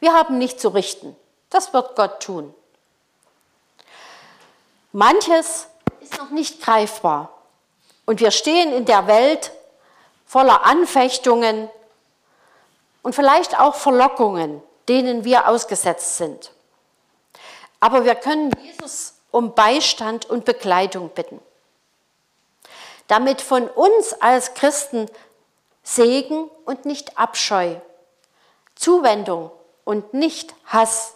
Wir 0.00 0.12
haben 0.12 0.38
nicht 0.38 0.60
zu 0.60 0.68
richten. 0.68 1.16
Das 1.50 1.72
wird 1.72 1.96
Gott 1.96 2.20
tun. 2.20 2.54
Manches 4.92 5.68
ist 6.00 6.18
noch 6.18 6.30
nicht 6.30 6.62
greifbar. 6.62 7.30
Und 8.04 8.20
wir 8.20 8.30
stehen 8.30 8.72
in 8.72 8.84
der 8.84 9.06
Welt 9.06 9.52
voller 10.26 10.64
Anfechtungen 10.64 11.70
und 13.02 13.14
vielleicht 13.14 13.58
auch 13.58 13.74
Verlockungen, 13.74 14.62
denen 14.88 15.24
wir 15.24 15.48
ausgesetzt 15.48 16.16
sind. 16.16 16.52
Aber 17.80 18.04
wir 18.04 18.14
können 18.14 18.52
Jesus 18.62 19.14
um 19.30 19.54
Beistand 19.54 20.28
und 20.28 20.44
Begleitung 20.44 21.08
bitten 21.10 21.40
damit 23.12 23.42
von 23.42 23.68
uns 23.68 24.14
als 24.22 24.54
Christen 24.54 25.06
Segen 25.82 26.48
und 26.64 26.86
nicht 26.86 27.18
Abscheu, 27.18 27.76
Zuwendung 28.74 29.50
und 29.84 30.14
nicht 30.14 30.54
Hass, 30.64 31.14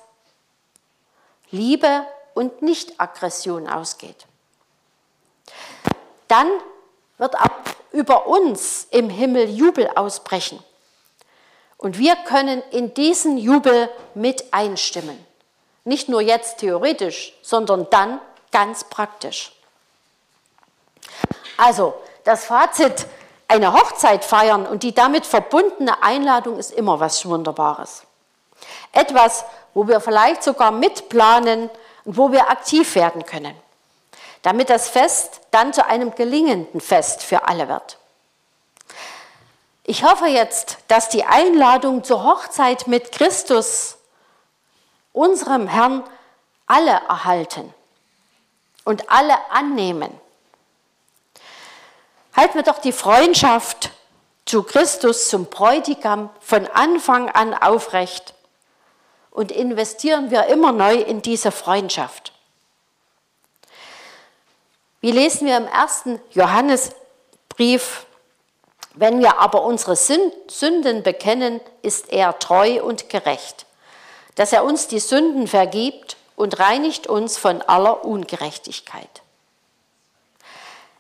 Liebe 1.51 2.07
und 2.37 2.61
nicht 2.61 3.01
Aggression 3.01 3.67
ausgeht. 3.67 4.27
Dann 6.29 6.49
wird 7.17 7.35
auch 7.35 7.51
über 7.93 8.27
uns 8.27 8.87
im 8.91 9.09
Himmel 9.09 9.49
Jubel 9.49 9.89
ausbrechen. 9.95 10.63
Und 11.79 11.99
wir 11.99 12.15
können 12.15 12.63
in 12.71 12.93
diesen 12.93 13.39
Jubel 13.39 13.89
mit 14.15 14.53
einstimmen. 14.53 15.25
Nicht 15.85 16.11
nur 16.11 16.21
jetzt 16.21 16.59
theoretisch, 16.59 17.33
sondern 17.41 17.89
dann 17.89 18.21
ganz 18.53 18.85
praktisch. 18.85 19.53
Also, 21.57 21.95
das 22.25 22.45
Fazit, 22.45 23.07
eine 23.49 23.73
Hochzeit 23.73 24.25
feiern 24.25 24.67
und 24.67 24.83
die 24.83 24.95
damit 24.95 25.25
verbundene 25.25 26.03
Einladung 26.03 26.59
ist 26.59 26.73
immer 26.73 27.01
was 27.01 27.25
Wunderbares. 27.25 28.03
Etwas, 28.93 29.45
wo 29.73 29.89
wir 29.89 30.01
vielleicht 30.01 30.43
sogar 30.43 30.71
mitplanen 30.71 31.71
und 32.07 32.17
wo 32.17 32.33
wir 32.33 32.49
aktiv 32.49 32.95
werden 32.95 33.27
können, 33.27 33.55
damit 34.41 34.71
das 34.71 34.89
Fest 34.89 35.41
dann 35.51 35.75
zu 35.75 35.87
einem 35.87 36.15
gelingenden 36.15 36.81
Fest 36.81 37.23
für 37.23 37.47
alle 37.47 37.69
wird. 37.69 37.99
Ich 39.85 40.03
hoffe 40.03 40.27
jetzt, 40.27 40.79
dass 40.89 41.11
die 41.11 41.25
Einladung 41.25 42.03
zur 42.03 42.25
Hochzeit 42.25 42.87
mit 42.87 43.13
Christus, 43.13 43.99
unserem 45.13 45.69
Herrn, 45.69 46.03
alle 46.67 47.03
erhalten 47.09 47.73
und 48.85 49.11
alle 49.11 49.35
annehmen 49.51 50.11
Halten 52.37 52.57
wir 52.57 52.65
doch 52.65 52.79
die 52.79 52.93
Freundschaft 52.93 53.93
zu 54.45 54.63
Christus, 54.63 55.31
zum 55.31 55.47
Bräutigam 55.47 56.29
von 56.41 56.67
Anfang 56.67 57.31
an 57.31 57.55
aufrecht 57.55 58.35
und 59.37 59.53
investieren 59.53 60.31
wir 60.31 60.47
immer 60.47 60.73
neu 60.73 60.95
in 60.95 61.21
diese 61.21 61.53
Freundschaft. 61.53 62.33
Wie 65.03 65.11
lesen 65.11 65.47
wir 65.47 65.59
im 65.59 65.67
ersten 65.67 66.19
Johannesbrief, 66.33 68.07
wenn 68.95 69.21
wir 69.21 69.39
aber 69.39 69.63
unsere 69.63 69.95
Sünden 69.95 71.03
bekennen, 71.03 71.61
ist 71.83 72.11
er 72.11 72.39
treu 72.39 72.83
und 72.83 73.11
gerecht, 73.11 73.67
dass 74.37 74.55
er 74.55 74.65
uns 74.65 74.89
die 74.89 75.01
Sünden 75.01 75.47
vergibt 75.47 76.17
und 76.35 76.59
reinigt 76.59 77.07
uns 77.07 77.37
von 77.37 77.61
aller 77.61 78.07
Ungerechtigkeit. 78.07 79.23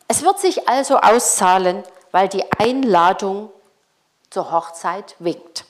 Es 0.08 0.22
wird 0.22 0.38
sich 0.40 0.68
also 0.68 0.98
auszahlen, 0.98 1.84
weil 2.12 2.28
die 2.28 2.44
Einladung 2.58 3.50
zur 4.28 4.52
Hochzeit 4.52 5.16
winkt. 5.18 5.65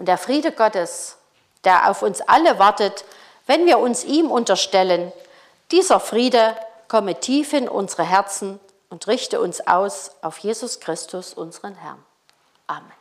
Und 0.00 0.06
der 0.06 0.16
Friede 0.16 0.50
Gottes, 0.50 1.18
der 1.62 1.90
auf 1.90 2.00
uns 2.00 2.22
alle 2.22 2.58
wartet, 2.58 3.04
wenn 3.46 3.66
wir 3.66 3.78
uns 3.78 4.02
ihm 4.02 4.30
unterstellen, 4.30 5.12
dieser 5.72 6.00
Friede 6.00 6.56
komme 6.88 7.20
tief 7.20 7.52
in 7.52 7.68
unsere 7.68 8.04
Herzen 8.04 8.58
und 8.88 9.06
richte 9.08 9.42
uns 9.42 9.66
aus 9.66 10.12
auf 10.22 10.38
Jesus 10.38 10.80
Christus, 10.80 11.34
unseren 11.34 11.74
Herrn. 11.74 12.02
Amen. 12.66 12.99